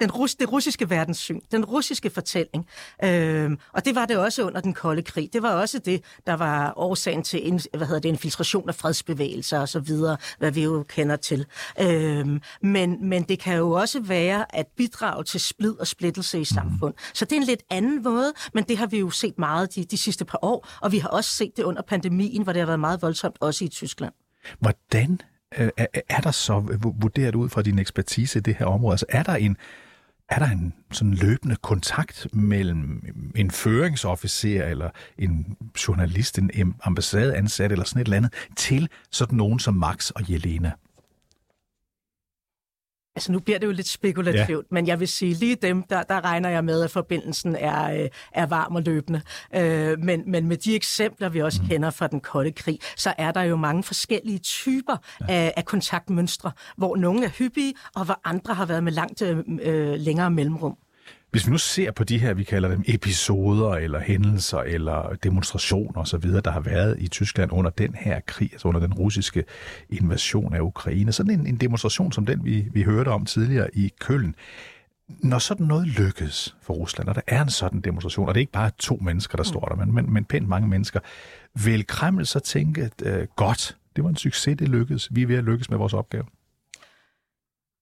den 0.00 0.10
rus, 0.10 0.34
det 0.34 0.52
russiske 0.52 0.90
verdenssyn, 0.90 1.40
den 1.52 1.64
russiske 1.64 2.10
fortælling. 2.10 2.66
Øhm, 3.04 3.58
og 3.72 3.84
det 3.84 3.94
var 3.94 4.06
det 4.06 4.16
også 4.16 4.42
under 4.42 4.60
den 4.60 4.74
kolde 4.74 5.02
krig. 5.02 5.32
Det 5.32 5.42
var 5.42 5.50
også 5.50 5.78
det, 5.78 6.04
der 6.26 6.34
var 6.34 6.72
årsagen 6.76 7.22
til 7.22 7.48
en, 7.48 7.60
hvad 7.76 7.86
hedder 7.86 8.00
det, 8.00 8.08
infiltration 8.08 8.68
af 8.68 8.74
fredsbevægelser 8.74 9.58
og 9.58 9.68
så 9.68 9.80
videre, 9.80 10.16
hvad 10.38 10.50
vi 10.50 10.62
jo 10.62 10.84
kender 10.88 11.16
til. 11.16 11.46
Øhm, 11.80 12.40
men, 12.62 13.08
men 13.08 13.22
det 13.22 13.38
kan 13.38 13.56
jo 13.56 13.70
også 13.70 14.00
være 14.00 14.56
at 14.56 14.66
bidrage 14.76 15.24
til 15.24 15.40
splid 15.40 15.80
og 15.80 15.86
splittelse 15.86 16.40
i 16.40 16.44
samfund. 16.44 16.94
Så 17.14 17.24
det 17.24 17.32
er 17.32 17.40
en 17.40 17.46
lidt 17.46 17.62
anden 17.70 18.02
måde, 18.02 18.32
men 18.54 18.64
det 18.64 18.78
har 18.78 18.86
vi 18.86 18.98
jo 18.98 19.10
set 19.10 19.38
meget 19.38 19.74
de, 19.74 19.84
de 19.84 19.96
sidste 19.96 20.24
par 20.24 20.38
år, 20.42 20.68
og 20.80 20.92
vi 20.92 20.98
har 20.98 21.08
også 21.08 21.30
set 21.30 21.56
det 21.56 21.62
under 21.62 21.82
pandemien, 21.82 22.42
hvor 22.42 22.52
det 22.52 22.60
har 22.60 22.66
været 22.66 22.80
meget 22.80 23.02
voldsomt, 23.02 23.36
også 23.40 23.64
i 23.64 23.68
Tyskland. 23.68 24.12
Hvordan 24.58 25.20
øh, 25.58 25.70
er 26.08 26.20
der 26.20 26.30
så, 26.30 26.78
vurderet 27.00 27.34
ud 27.34 27.48
fra 27.48 27.62
din 27.62 27.78
ekspertise 27.78 28.38
i 28.38 28.42
det 28.42 28.54
her 28.54 28.66
område, 28.66 28.92
altså 28.92 29.06
er 29.08 29.22
der 29.22 29.34
en, 29.34 29.56
er 30.28 30.38
der 30.38 30.46
en 30.46 30.74
sådan 30.92 31.14
løbende 31.14 31.56
kontakt 31.56 32.26
mellem 32.32 33.02
en 33.36 33.50
føringsofficer 33.50 34.64
eller 34.64 34.90
en 35.18 35.56
journalist, 35.88 36.38
en 36.38 36.74
ambassadeansat 36.84 37.72
eller 37.72 37.84
sådan 37.84 38.00
et 38.00 38.04
eller 38.04 38.16
andet, 38.16 38.32
til 38.56 38.88
sådan 39.10 39.36
nogen 39.36 39.58
som 39.58 39.74
Max 39.74 40.10
og 40.10 40.32
Jelena? 40.32 40.72
Altså 43.16 43.32
nu 43.32 43.38
bliver 43.38 43.58
det 43.58 43.66
jo 43.66 43.72
lidt 43.72 43.88
spekulativt, 43.88 44.66
ja. 44.70 44.74
men 44.74 44.86
jeg 44.86 45.00
vil 45.00 45.08
sige, 45.08 45.34
lige 45.34 45.54
dem, 45.54 45.82
der, 45.82 46.02
der 46.02 46.24
regner 46.24 46.48
jeg 46.48 46.64
med, 46.64 46.82
at 46.82 46.90
forbindelsen 46.90 47.56
er, 47.56 48.02
øh, 48.02 48.08
er 48.32 48.46
varm 48.46 48.74
og 48.74 48.82
løbende. 48.82 49.20
Øh, 49.54 49.98
men, 49.98 50.22
men 50.26 50.46
med 50.48 50.56
de 50.56 50.76
eksempler, 50.76 51.28
vi 51.28 51.42
også 51.42 51.62
mm. 51.62 51.68
kender 51.68 51.90
fra 51.90 52.06
den 52.06 52.20
kolde 52.20 52.52
krig, 52.52 52.78
så 52.96 53.14
er 53.18 53.32
der 53.32 53.42
jo 53.42 53.56
mange 53.56 53.82
forskellige 53.82 54.38
typer 54.38 54.96
ja. 55.20 55.34
af, 55.34 55.54
af 55.56 55.64
kontaktmønstre, 55.64 56.52
hvor 56.76 56.96
nogle 56.96 57.24
er 57.24 57.30
hyppige, 57.30 57.74
og 57.94 58.04
hvor 58.04 58.20
andre 58.24 58.54
har 58.54 58.66
været 58.66 58.84
med 58.84 58.92
langt 58.92 59.22
øh, 59.22 59.94
længere 59.96 60.30
mellemrum. 60.30 60.76
Hvis 61.30 61.46
vi 61.46 61.50
nu 61.50 61.58
ser 61.58 61.90
på 61.90 62.04
de 62.04 62.18
her, 62.18 62.34
vi 62.34 62.44
kalder 62.44 62.68
dem 62.68 62.84
episoder, 62.86 63.70
eller 63.70 64.00
hændelser, 64.00 64.58
eller 64.58 65.16
demonstrationer 65.22 66.00
osv., 66.00 66.30
der 66.30 66.50
har 66.50 66.60
været 66.60 66.96
i 66.98 67.08
Tyskland 67.08 67.52
under 67.52 67.70
den 67.70 67.94
her 67.94 68.20
krig, 68.26 68.52
altså 68.52 68.68
under 68.68 68.80
den 68.80 68.94
russiske 68.94 69.44
invasion 69.90 70.54
af 70.54 70.60
Ukraine, 70.60 71.12
sådan 71.12 71.40
en, 71.40 71.46
en 71.46 71.56
demonstration 71.56 72.12
som 72.12 72.26
den, 72.26 72.44
vi, 72.44 72.66
vi 72.72 72.82
hørte 72.82 73.08
om 73.08 73.24
tidligere 73.24 73.76
i 73.76 73.92
Køln, 74.00 74.34
når 75.08 75.38
sådan 75.38 75.66
noget 75.66 75.86
lykkes 75.86 76.56
for 76.62 76.74
Rusland, 76.74 77.08
og 77.08 77.14
der 77.14 77.20
er 77.26 77.42
en 77.42 77.50
sådan 77.50 77.80
demonstration, 77.80 78.28
og 78.28 78.34
det 78.34 78.38
er 78.38 78.42
ikke 78.42 78.52
bare 78.52 78.70
to 78.78 78.98
mennesker, 79.02 79.36
der 79.36 79.44
står 79.44 79.60
der, 79.60 79.76
men, 79.76 79.94
men, 79.94 80.12
men 80.12 80.24
pænt 80.24 80.48
mange 80.48 80.68
mennesker, 80.68 81.00
vil 81.64 81.86
Kreml 81.86 82.26
så 82.26 82.40
tænke, 82.40 82.82
at 82.82 83.02
øh, 83.02 83.26
godt, 83.36 83.76
det 83.96 84.04
var 84.04 84.10
en 84.10 84.16
succes, 84.16 84.56
det 84.58 84.68
lykkedes, 84.68 85.08
vi 85.10 85.22
er 85.22 85.26
ved 85.26 85.36
at 85.36 85.44
lykkes 85.44 85.70
med 85.70 85.78
vores 85.78 85.92
opgave? 85.92 86.24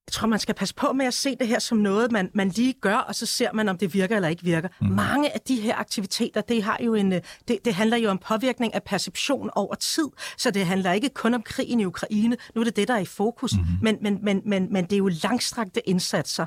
Jeg 0.07 0.13
tror, 0.13 0.27
man 0.27 0.39
skal 0.39 0.55
passe 0.55 0.75
på 0.75 0.93
med 0.93 1.07
at 1.07 1.15
se 1.15 1.37
det 1.41 1.49
her 1.49 1.59
som 1.59 1.79
noget, 1.79 2.13
man, 2.13 2.31
man 2.35 2.49
lige 2.49 2.73
gør, 2.73 2.97
og 2.97 3.15
så 3.15 3.27
ser 3.27 3.53
man, 3.53 3.69
om 3.69 3.79
det 3.79 3.95
virker 3.95 4.17
eller 4.17 4.29
ikke 4.29 4.45
virker. 4.45 4.69
Mm. 4.81 4.87
Mange 4.89 5.35
af 5.35 5.41
de 5.41 5.61
her 5.61 5.77
aktiviteter, 5.77 6.41
det, 6.41 6.63
har 6.63 6.79
jo 6.85 6.95
en, 6.95 7.13
øh, 7.13 7.21
det, 7.49 7.59
det 7.65 7.75
handler 7.75 7.97
jo 7.97 8.11
om 8.11 8.19
påvirkning 8.19 8.75
af 8.75 8.83
perception 8.83 9.51
over 9.55 9.75
tid, 9.75 10.09
så 10.37 10.51
det 10.51 10.67
handler 10.67 10.93
ikke 10.93 11.09
kun 11.09 11.35
om 11.35 11.43
krigen 11.43 11.81
i 11.81 11.85
Ukraine. 11.85 12.37
Nu 12.55 12.61
er 12.61 12.65
det 12.65 12.77
det, 12.77 12.89
der 12.89 12.95
er 12.95 12.99
i 12.99 13.05
fokus, 13.05 13.53
mm. 13.53 13.65
men, 13.83 13.99
men, 14.03 14.19
men, 14.23 14.43
men, 14.45 14.73
men 14.73 14.85
det 14.85 14.93
er 14.93 14.99
jo 14.99 15.11
langstrakte 15.23 15.89
indsatser. 15.89 16.47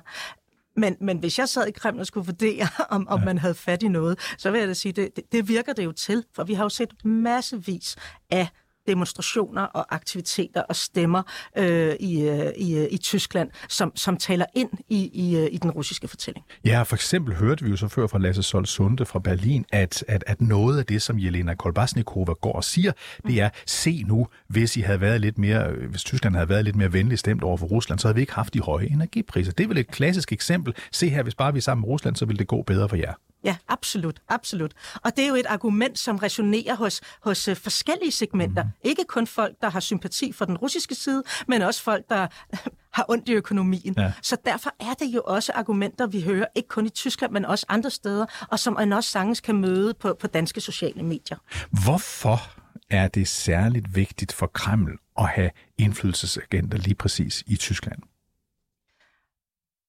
Men, 0.77 0.97
men 1.01 1.17
hvis 1.17 1.39
jeg 1.39 1.49
sad 1.49 1.67
i 1.67 1.71
Kreml 1.71 1.99
og 1.99 2.05
skulle 2.05 2.25
vurdere, 2.25 2.67
om, 2.89 3.07
om 3.07 3.19
ja. 3.19 3.25
man 3.25 3.37
havde 3.37 3.55
fat 3.55 3.83
i 3.83 3.87
noget, 3.87 4.19
så 4.37 4.51
vil 4.51 4.59
jeg 4.59 4.67
da 4.67 4.73
sige, 4.73 4.91
det, 4.91 5.15
det, 5.15 5.23
det 5.31 5.47
virker 5.47 5.73
det 5.73 5.85
jo 5.85 5.91
til, 5.91 6.23
for 6.35 6.43
vi 6.43 6.53
har 6.53 6.63
jo 6.63 6.69
set 6.69 7.05
massevis 7.05 7.95
af 8.29 8.47
demonstrationer 8.87 9.61
og 9.61 9.95
aktiviteter 9.95 10.61
og 10.61 10.75
stemmer 10.75 11.23
øh, 11.57 11.95
i, 11.99 12.21
øh, 12.21 12.51
i, 12.57 12.77
øh, 12.77 12.87
i 12.91 12.97
Tyskland, 12.97 13.49
som, 13.69 13.91
som 13.95 14.17
taler 14.17 14.45
ind 14.55 14.69
i, 14.89 15.09
i, 15.13 15.37
øh, 15.37 15.47
i 15.51 15.57
den 15.57 15.71
russiske 15.71 16.07
fortælling. 16.07 16.45
Ja, 16.65 16.83
for 16.83 16.95
eksempel 16.95 17.35
hørte 17.35 17.63
vi 17.63 17.69
jo 17.69 17.77
så 17.77 17.87
før 17.87 18.07
fra 18.07 18.19
Lasse 18.19 18.43
Sol 18.43 18.65
Sunde 18.65 19.05
fra 19.05 19.19
Berlin, 19.19 19.65
at, 19.71 20.03
at, 20.07 20.23
at 20.27 20.41
noget 20.41 20.79
af 20.79 20.85
det, 20.85 21.01
som 21.01 21.19
Jelena 21.19 21.55
Kolbasnikova 21.55 22.33
går 22.33 22.53
og 22.53 22.63
siger, 22.63 22.91
det 23.27 23.41
er, 23.41 23.49
se 23.65 24.03
nu, 24.07 24.27
hvis 24.47 24.77
I 24.77 24.81
havde 24.81 25.01
været 25.01 25.21
lidt 25.21 25.37
mere, 25.37 25.71
hvis 25.89 26.03
Tyskland 26.03 26.35
havde 26.35 26.49
været 26.49 26.65
lidt 26.65 26.75
mere 26.75 26.93
venligt 26.93 27.19
stemt 27.19 27.43
over 27.43 27.57
for 27.57 27.65
Rusland, 27.65 27.99
så 27.99 28.07
havde 28.07 28.15
vi 28.15 28.21
ikke 28.21 28.33
haft 28.33 28.53
de 28.53 28.59
høje 28.59 28.85
energipriser. 28.85 29.51
Det 29.51 29.63
er 29.63 29.67
vel 29.67 29.77
et 29.77 29.87
klassisk 29.87 30.31
eksempel. 30.31 30.73
Se 30.91 31.09
her, 31.09 31.23
hvis 31.23 31.35
bare 31.35 31.53
vi 31.53 31.57
er 31.57 31.61
sammen 31.61 31.81
med 31.81 31.89
Rusland, 31.89 32.15
så 32.15 32.25
vil 32.25 32.39
det 32.39 32.47
gå 32.47 32.61
bedre 32.61 32.89
for 32.89 32.95
jer. 32.95 33.13
Ja, 33.45 33.55
absolut, 33.67 34.21
absolut. 34.29 34.73
Og 35.03 35.15
det 35.15 35.23
er 35.23 35.27
jo 35.27 35.35
et 35.35 35.45
argument, 35.45 35.99
som 35.99 36.17
resonerer 36.17 36.75
hos, 36.75 37.01
hos 37.23 37.47
uh, 37.47 37.55
forskellige 37.55 38.11
segmenter. 38.11 38.63
Mm. 38.63 38.69
Ikke 38.83 39.03
kun 39.07 39.27
folk, 39.27 39.55
der 39.61 39.69
har 39.69 39.79
sympati 39.79 40.31
for 40.31 40.45
den 40.45 40.57
russiske 40.57 40.95
side, 40.95 41.23
men 41.47 41.61
også 41.61 41.83
folk, 41.83 42.09
der 42.09 42.27
har 42.97 43.05
ondt 43.09 43.29
i 43.29 43.33
økonomien. 43.33 43.95
Ja. 43.97 44.11
Så 44.21 44.37
derfor 44.45 44.71
er 44.79 44.93
det 44.93 45.05
jo 45.05 45.21
også 45.25 45.51
argumenter, 45.55 46.07
vi 46.07 46.21
hører, 46.21 46.45
ikke 46.55 46.69
kun 46.69 46.85
i 46.85 46.89
Tyskland, 46.89 47.31
men 47.31 47.45
også 47.45 47.65
andre 47.69 47.89
steder, 47.89 48.25
og 48.51 48.59
som 48.59 48.73
man 48.73 48.93
også 48.93 49.09
sagtens 49.09 49.41
kan 49.41 49.55
møde 49.55 49.93
på, 49.93 50.17
på 50.21 50.27
danske 50.27 50.61
sociale 50.61 51.03
medier. 51.03 51.37
Hvorfor 51.83 52.41
er 52.89 53.07
det 53.07 53.27
særligt 53.27 53.95
vigtigt 53.95 54.33
for 54.33 54.47
Kreml 54.47 54.97
at 55.19 55.27
have 55.27 55.51
indflydelsesagenter 55.77 56.77
lige 56.77 56.95
præcis 56.95 57.43
i 57.47 57.55
Tyskland? 57.55 57.99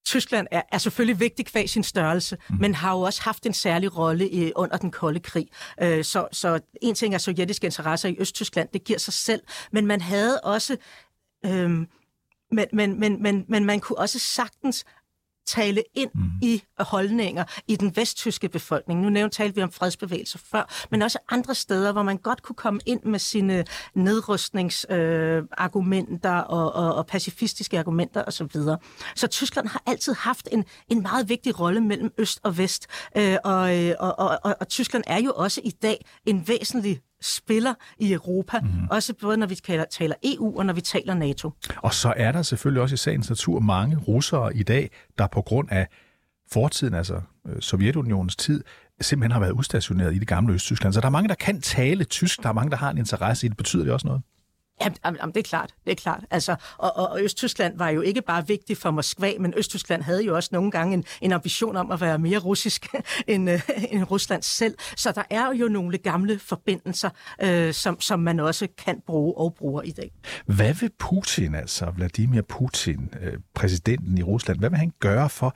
Tyskland 0.07 0.47
er, 0.51 0.61
er 0.71 0.77
selvfølgelig 0.77 1.19
vigtig 1.19 1.45
kvæg 1.45 1.69
sin 1.69 1.83
størrelse, 1.83 2.37
mm. 2.49 2.55
men 2.59 2.75
har 2.75 2.93
jo 2.93 3.01
også 3.01 3.21
haft 3.21 3.45
en 3.45 3.53
særlig 3.53 3.97
rolle 3.97 4.29
i, 4.29 4.51
under 4.55 4.77
den 4.77 4.91
kolde 4.91 5.19
krig. 5.19 5.47
Øh, 5.81 6.03
så, 6.03 6.27
så 6.31 6.59
en 6.81 6.95
ting 6.95 7.13
er 7.13 7.17
sovjetiske 7.17 7.65
interesser 7.65 8.09
i 8.09 8.15
Østtyskland, 8.19 8.69
det 8.73 8.83
giver 8.83 8.99
sig 8.99 9.13
selv, 9.13 9.41
men 9.71 9.85
man 9.85 10.01
havde 10.01 10.39
også... 10.41 10.77
Øh, 11.45 11.69
men, 12.51 12.65
men, 12.73 12.99
men, 12.99 13.23
men, 13.23 13.45
men 13.47 13.65
man 13.65 13.79
kunne 13.79 13.97
også 13.97 14.19
sagtens 14.19 14.85
tale 15.47 15.83
ind 15.95 16.09
mm. 16.13 16.21
i 16.41 16.63
holdninger 16.79 17.43
i 17.67 17.75
den 17.75 17.95
vesttyske 17.95 18.49
befolkning. 18.49 19.01
Nu 19.01 19.09
nævnte 19.09 19.37
talte 19.37 19.55
vi 19.55 19.61
om 19.61 19.71
fredsbevægelser 19.71 20.39
før, 20.51 20.87
men 20.91 21.01
også 21.01 21.19
andre 21.29 21.55
steder, 21.55 21.91
hvor 21.91 22.03
man 22.03 22.17
godt 22.17 22.41
kunne 22.41 22.55
komme 22.55 22.79
ind 22.85 23.03
med 23.03 23.19
sine 23.19 23.65
nedrustningsargumenter 23.95 26.37
øh, 26.37 26.43
og, 26.49 26.73
og, 26.73 26.95
og 26.95 27.07
pacifistiske 27.07 27.79
argumenter 27.79 28.23
osv. 28.27 28.47
Så, 28.51 28.77
så 29.15 29.27
Tyskland 29.27 29.67
har 29.67 29.83
altid 29.85 30.13
haft 30.13 30.47
en, 30.51 30.65
en 30.89 31.01
meget 31.01 31.29
vigtig 31.29 31.59
rolle 31.59 31.81
mellem 31.81 32.13
øst 32.17 32.39
og 32.43 32.57
vest, 32.57 32.87
øh, 33.17 33.37
og, 33.43 33.83
øh, 33.83 33.95
og, 33.99 34.19
og, 34.19 34.39
og, 34.43 34.55
og 34.59 34.67
Tyskland 34.67 35.03
er 35.07 35.21
jo 35.21 35.33
også 35.35 35.61
i 35.63 35.71
dag 35.71 36.05
en 36.25 36.47
væsentlig 36.47 37.01
spiller 37.21 37.73
i 37.99 38.13
Europa, 38.13 38.59
mm. 38.59 38.87
også 38.91 39.13
både 39.21 39.37
når 39.37 39.47
vi 39.47 39.55
taler 39.91 40.15
EU 40.23 40.57
og 40.57 40.65
når 40.65 40.73
vi 40.73 40.81
taler 40.81 41.13
NATO. 41.13 41.51
Og 41.77 41.93
så 41.93 42.13
er 42.17 42.31
der 42.31 42.41
selvfølgelig 42.41 42.81
også 42.81 42.93
i 42.93 42.97
sagens 42.97 43.29
natur 43.29 43.59
mange 43.59 43.97
russere 43.97 44.55
i 44.55 44.63
dag, 44.63 44.91
der 45.17 45.27
på 45.27 45.41
grund 45.41 45.67
af 45.71 45.87
fortiden, 46.51 46.93
altså 46.93 47.21
øh, 47.47 47.61
Sovjetunionens 47.61 48.35
tid, 48.35 48.63
simpelthen 49.01 49.31
har 49.31 49.39
været 49.39 49.51
udstationeret 49.51 50.15
i 50.15 50.19
det 50.19 50.27
gamle 50.27 50.53
Østtyskland. 50.53 50.93
Så 50.93 51.01
der 51.01 51.07
er 51.07 51.11
mange, 51.11 51.29
der 51.29 51.35
kan 51.35 51.61
tale 51.61 52.03
tysk, 52.03 52.43
der 52.43 52.49
er 52.49 52.53
mange, 52.53 52.71
der 52.71 52.77
har 52.77 52.91
en 52.91 52.97
interesse 52.97 53.45
i 53.45 53.49
det. 53.49 53.57
Betyder 53.57 53.83
det 53.83 53.93
også 53.93 54.07
noget? 54.07 54.21
Jamen, 54.81 54.97
jamen, 55.03 55.35
det 55.35 55.39
er 55.39 55.43
klart, 55.43 55.73
det 55.85 55.91
er 55.91 55.95
klart. 55.95 56.23
Altså, 56.31 56.55
og, 56.77 56.95
og 56.95 57.21
Østtyskland 57.21 57.77
var 57.77 57.89
jo 57.89 58.01
ikke 58.01 58.21
bare 58.21 58.47
vigtig 58.47 58.77
for 58.77 58.91
Moskva, 58.91 59.33
men 59.39 59.53
Østtyskland 59.57 60.01
havde 60.01 60.23
jo 60.23 60.35
også 60.35 60.49
nogle 60.51 60.71
gange 60.71 60.93
en, 60.93 61.03
en 61.21 61.31
ambition 61.31 61.75
om 61.75 61.91
at 61.91 62.01
være 62.01 62.19
mere 62.19 62.39
russisk 62.39 62.87
end, 63.27 63.49
øh, 63.49 63.61
end 63.89 64.03
Rusland 64.03 64.43
selv. 64.43 64.75
Så 64.97 65.11
der 65.11 65.23
er 65.29 65.53
jo 65.53 65.67
nogle 65.67 65.97
gamle 65.97 66.39
forbindelser, 66.39 67.09
øh, 67.43 67.73
som, 67.73 68.01
som 68.01 68.19
man 68.19 68.39
også 68.39 68.67
kan 68.77 69.01
bruge 69.07 69.37
og 69.37 69.53
bruger 69.53 69.81
i 69.81 69.91
dag. 69.91 70.11
Hvad 70.45 70.73
vil 70.73 70.91
Putin, 70.99 71.55
altså 71.55 71.91
Vladimir 71.95 72.41
Putin, 72.41 73.13
øh, 73.21 73.33
præsidenten 73.53 74.17
i 74.17 74.23
Rusland, 74.23 74.59
hvad 74.59 74.69
vil 74.69 74.79
han 74.79 74.91
gøre 74.99 75.29
for, 75.29 75.55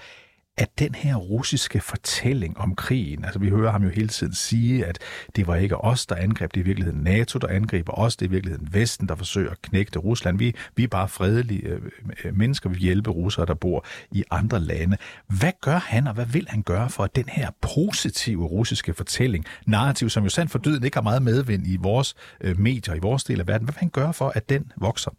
at 0.58 0.80
den 0.80 0.96
her 0.96 1.16
russiske 1.16 1.80
fortælling 1.80 2.58
om 2.58 2.76
krigen, 2.76 3.26
altså 3.26 3.40
vi 3.40 3.50
hører 3.50 3.72
ham 3.72 3.84
jo 3.84 3.90
hele 3.90 4.08
tiden 4.08 4.34
sige, 4.34 4.86
at 4.86 5.00
det 5.36 5.48
var 5.48 5.56
ikke 5.56 5.78
os, 5.78 6.06
der 6.06 6.16
angreb, 6.16 6.52
det 6.54 6.60
er 6.60 6.64
i 6.64 6.66
virkeligheden 6.66 7.04
NATO, 7.04 7.40
der 7.40 7.48
angriber 7.48 7.94
os, 7.94 8.16
det 8.16 8.26
er 8.26 8.30
i 8.30 8.32
virkeligheden 8.32 8.74
Vesten, 8.74 9.08
der 9.08 9.16
forsøger 9.16 9.52
at 9.52 9.62
knægte 9.62 10.00
Rusland. 10.00 10.38
Vi, 10.38 10.56
vi 10.76 10.84
er 10.84 10.88
bare 10.88 11.08
fredelige 11.08 11.62
øh, 11.62 11.82
øh, 12.24 12.38
mennesker, 12.38 12.70
vi 12.70 12.78
hjælpe 12.78 13.12
russere, 13.12 13.46
der 13.46 13.54
bor 13.54 13.86
i 14.12 14.24
andre 14.32 14.60
lande. 14.60 14.98
Hvad 15.40 15.52
gør 15.62 15.78
han, 15.78 16.08
og 16.08 16.14
hvad 16.14 16.26
vil 16.26 16.48
han 16.50 16.64
gøre 16.64 16.90
for, 16.90 17.04
at 17.04 17.16
den 17.16 17.30
her 17.30 17.52
positive 17.62 18.46
russiske 18.46 18.94
fortælling, 18.94 19.46
narrativ, 19.66 20.10
som 20.10 20.24
jo 20.24 20.30
sandt 20.30 20.52
for 20.52 20.60
dyden 20.60 20.84
ikke 20.84 20.98
har 20.98 21.02
meget 21.02 21.22
medvind 21.22 21.68
i 21.68 21.78
vores 21.78 22.16
øh, 22.42 22.60
medier, 22.60 22.96
i 22.96 23.00
vores 23.00 23.24
del 23.24 23.40
af 23.40 23.48
verden, 23.48 23.66
hvad 23.66 23.74
vil 23.74 23.80
han 23.80 23.90
gøre 23.90 24.14
for, 24.14 24.32
at 24.36 24.50
den 24.50 24.72
vokser? 24.78 25.12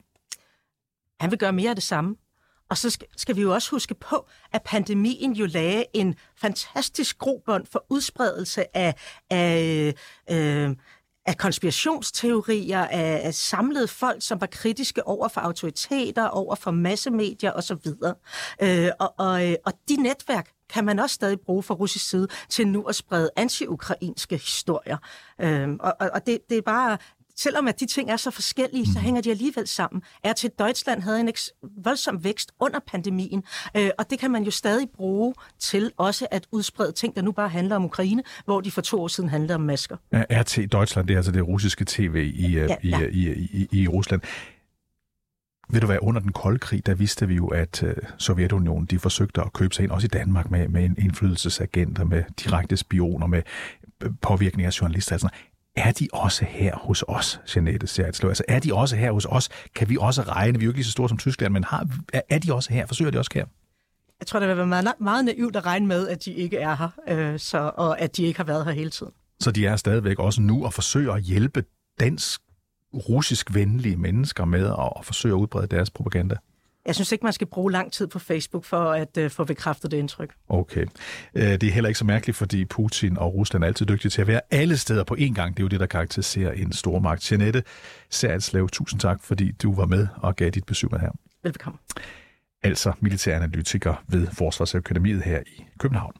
Han 1.20 1.30
vil 1.30 1.38
gøre 1.38 1.52
mere 1.52 1.70
af 1.70 1.76
det 1.76 1.84
samme. 1.84 2.16
Og 2.72 2.78
så 2.78 2.98
skal, 3.16 3.36
vi 3.36 3.42
jo 3.42 3.54
også 3.54 3.70
huske 3.70 3.94
på, 3.94 4.28
at 4.52 4.62
pandemien 4.62 5.32
jo 5.32 5.46
lagde 5.46 5.84
en 5.92 6.14
fantastisk 6.36 7.18
grobånd 7.18 7.66
for 7.66 7.84
udspredelse 7.90 8.76
af, 8.76 8.94
af, 9.30 9.94
øh, 10.30 10.76
af 11.26 11.36
konspirationsteorier, 11.36 12.86
af, 12.86 13.20
af 13.24 13.34
samlede 13.34 13.88
folk, 13.88 14.22
som 14.22 14.40
var 14.40 14.46
kritiske 14.46 15.06
over 15.06 15.28
for 15.28 15.40
autoriteter, 15.40 16.28
over 16.28 16.54
for 16.54 16.70
massemedier 16.70 17.52
osv. 17.52 17.86
Øh, 18.62 18.90
og, 19.00 19.14
og, 19.18 19.50
øh, 19.50 19.54
og 19.66 19.72
de 19.88 19.96
netværk 19.96 20.50
kan 20.70 20.84
man 20.84 20.98
også 20.98 21.14
stadig 21.14 21.40
bruge 21.40 21.62
fra 21.62 21.74
russisk 21.74 22.10
side 22.10 22.28
til 22.48 22.68
nu 22.68 22.82
at 22.82 22.94
sprede 22.94 23.30
anti-ukrainske 23.36 24.36
historier. 24.36 24.96
Øh, 25.40 25.68
og 25.80 25.94
og 25.98 26.26
det, 26.26 26.38
det 26.48 26.58
er 26.58 26.62
bare 26.62 26.98
selvom 27.36 27.68
at 27.68 27.80
de 27.80 27.86
ting 27.86 28.10
er 28.10 28.16
så 28.16 28.30
forskellige, 28.30 28.86
så 28.86 28.98
mm. 28.98 29.04
hænger 29.04 29.20
de 29.20 29.30
alligevel 29.30 29.66
sammen. 29.66 30.02
Er 30.24 30.32
til 30.32 30.50
Deutschland 30.58 31.02
havde 31.02 31.20
en 31.20 31.32
voldsom 31.84 32.24
vækst 32.24 32.52
under 32.60 32.78
pandemien, 32.86 33.44
øh, 33.76 33.90
og 33.98 34.10
det 34.10 34.18
kan 34.18 34.30
man 34.30 34.42
jo 34.42 34.50
stadig 34.50 34.88
bruge 34.90 35.34
til 35.58 35.92
også 35.96 36.26
at 36.30 36.46
udsprede 36.52 36.92
ting, 36.92 37.16
der 37.16 37.22
nu 37.22 37.32
bare 37.32 37.48
handler 37.48 37.76
om 37.76 37.84
Ukraine, 37.84 38.22
hvor 38.44 38.60
de 38.60 38.70
for 38.70 38.80
to 38.80 39.02
år 39.02 39.08
siden 39.08 39.30
handlede 39.30 39.54
om 39.54 39.60
masker. 39.60 39.96
Ja, 40.12 40.24
RT 40.30 40.72
Deutschland, 40.72 41.08
det 41.08 41.14
er 41.14 41.18
altså 41.18 41.32
det 41.32 41.48
russiske 41.48 41.84
tv 41.88 42.32
i, 42.34 42.52
ja, 42.52 42.76
ja. 42.84 42.98
I, 42.98 43.08
i, 43.10 43.68
i, 43.72 43.82
i, 43.82 43.88
Rusland. 43.88 44.20
Ved 45.68 45.80
du 45.80 45.86
hvad, 45.86 45.98
under 46.02 46.20
den 46.20 46.32
kolde 46.32 46.58
krig, 46.58 46.86
der 46.86 46.94
vidste 46.94 47.28
vi 47.28 47.34
jo, 47.34 47.46
at 47.46 47.82
uh, 47.82 47.90
Sovjetunionen 48.18 48.86
de 48.86 48.98
forsøgte 48.98 49.40
at 49.40 49.52
købe 49.52 49.74
sig 49.74 49.82
ind, 49.82 49.90
også 49.90 50.04
i 50.04 50.08
Danmark, 50.08 50.50
med, 50.50 50.68
med 50.68 50.84
en 50.84 50.94
indflydelsesagenter, 50.98 52.04
med 52.04 52.24
direkte 52.44 52.76
spioner, 52.76 53.26
med 53.26 53.42
øh, 54.02 54.10
påvirkning 54.20 54.66
af 54.66 54.80
journalister. 54.80 55.12
Altså 55.12 55.28
er 55.76 55.92
de 55.92 56.08
også 56.12 56.44
her 56.44 56.76
hos 56.76 57.04
os, 57.08 57.40
Jeanette 57.56 57.86
Sertslev? 57.86 58.28
Altså 58.28 58.44
er 58.48 58.58
de 58.58 58.74
også 58.74 58.96
her 58.96 59.12
hos 59.12 59.26
os? 59.30 59.48
Kan 59.74 59.88
vi 59.88 59.96
også 60.00 60.22
regne? 60.22 60.58
Vi 60.58 60.62
er 60.62 60.66
jo 60.66 60.70
ikke 60.70 60.78
lige 60.78 60.84
så 60.84 60.90
store 60.90 61.08
som 61.08 61.18
Tyskland, 61.18 61.52
men 61.52 61.64
har, 61.64 61.86
er 62.28 62.38
de 62.38 62.54
også 62.54 62.72
her? 62.72 62.86
Forsøger 62.86 63.10
de 63.10 63.18
også 63.18 63.30
her? 63.34 63.44
Jeg 64.20 64.26
tror, 64.26 64.40
det 64.40 64.48
vil 64.48 64.56
være 64.56 64.66
meget, 64.66 64.94
meget 65.00 65.24
naivt 65.24 65.56
at 65.56 65.66
regne 65.66 65.86
med, 65.86 66.08
at 66.08 66.24
de 66.24 66.32
ikke 66.32 66.56
er 66.56 66.76
her, 66.76 66.88
øh, 67.08 67.38
så, 67.38 67.70
og 67.76 68.00
at 68.00 68.16
de 68.16 68.22
ikke 68.22 68.38
har 68.38 68.44
været 68.44 68.64
her 68.64 68.72
hele 68.72 68.90
tiden. 68.90 69.12
Så 69.40 69.50
de 69.50 69.66
er 69.66 69.76
stadigvæk 69.76 70.18
også 70.18 70.42
nu 70.42 70.64
og 70.64 70.72
forsøger 70.72 71.12
at 71.12 71.22
hjælpe 71.22 71.64
dansk 72.00 72.40
russisk 72.94 73.54
venlige 73.54 73.96
mennesker 73.96 74.44
med 74.44 74.66
at, 74.66 74.92
at 74.98 75.04
forsøge 75.04 75.34
at 75.34 75.38
udbrede 75.38 75.66
deres 75.66 75.90
propaganda? 75.90 76.36
Jeg 76.86 76.94
synes 76.94 77.12
ikke, 77.12 77.24
man 77.24 77.32
skal 77.32 77.46
bruge 77.46 77.72
lang 77.72 77.92
tid 77.92 78.06
på 78.06 78.18
Facebook 78.18 78.64
for 78.64 78.90
at 78.90 79.16
uh, 79.16 79.30
få 79.30 79.44
bekræftet 79.44 79.90
det 79.90 79.96
indtryk. 79.96 80.34
Okay. 80.48 80.86
Uh, 81.34 81.42
det 81.42 81.62
er 81.62 81.70
heller 81.70 81.88
ikke 81.88 81.98
så 81.98 82.04
mærkeligt, 82.04 82.36
fordi 82.38 82.64
Putin 82.64 83.18
og 83.18 83.34
Rusland 83.34 83.64
er 83.64 83.68
altid 83.68 83.86
dygtige 83.86 84.10
til 84.10 84.20
at 84.20 84.26
være 84.26 84.40
alle 84.50 84.76
steder 84.76 85.04
på 85.04 85.16
én 85.18 85.34
gang. 85.34 85.56
Det 85.56 85.60
er 85.60 85.64
jo 85.64 85.68
det, 85.68 85.80
der 85.80 85.86
karakteriserer 85.86 86.52
en 86.52 86.72
stormagt. 86.72 87.32
Jeanette 87.32 87.62
Særtslev, 88.10 88.68
tusind 88.68 89.00
tak, 89.00 89.22
fordi 89.22 89.52
du 89.52 89.74
var 89.74 89.86
med 89.86 90.06
og 90.16 90.36
gav 90.36 90.50
dit 90.50 90.66
besøg 90.66 90.90
med 90.92 91.00
her. 91.00 91.10
Velbekomme. 91.42 91.78
Altså 92.62 92.92
militæranalytiker 93.00 94.04
ved 94.08 94.26
Forsvarsakademiet 94.32 95.22
her 95.22 95.40
i 95.46 95.64
København. 95.78 96.12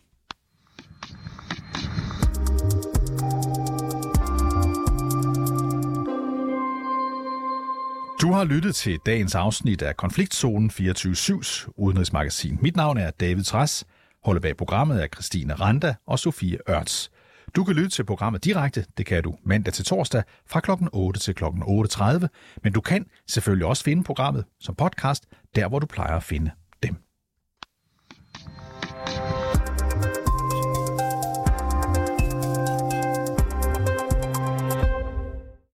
Du 8.23 8.33
har 8.33 8.45
lyttet 8.45 8.75
til 8.75 8.99
dagens 9.07 9.35
afsnit 9.35 9.83
af 9.83 9.97
Konfliktzonen 9.97 10.71
24-7's 10.71 11.69
udenrigsmagasin. 11.77 12.59
Mit 12.61 12.77
navn 12.77 12.99
er 12.99 13.11
David 13.11 13.45
Træs. 13.45 13.85
Holde 14.25 14.41
bag 14.41 14.57
programmet 14.57 15.03
er 15.03 15.07
Christine 15.07 15.55
Randa 15.55 15.95
og 16.07 16.19
Sofie 16.19 16.59
Ørts. 16.71 17.11
Du 17.57 17.65
kan 17.65 17.75
lytte 17.75 17.89
til 17.89 18.05
programmet 18.05 18.45
direkte, 18.45 18.85
det 18.99 19.07
kan 19.07 19.23
du 19.23 19.35
mandag 19.45 19.75
til 19.75 19.85
torsdag 19.85 20.23
fra 20.47 20.61
kl. 20.61 20.71
8 20.93 21.21
til 21.21 21.35
kl. 21.35 21.45
8.30, 21.45 22.27
men 22.63 22.73
du 22.73 22.81
kan 22.81 23.07
selvfølgelig 23.29 23.67
også 23.67 23.85
finde 23.85 24.05
programmet 24.05 24.45
som 24.61 24.75
podcast, 24.75 25.27
der 25.55 25.69
hvor 25.69 25.79
du 25.79 25.87
plejer 25.87 26.17
at 26.17 26.23
finde 26.23 26.51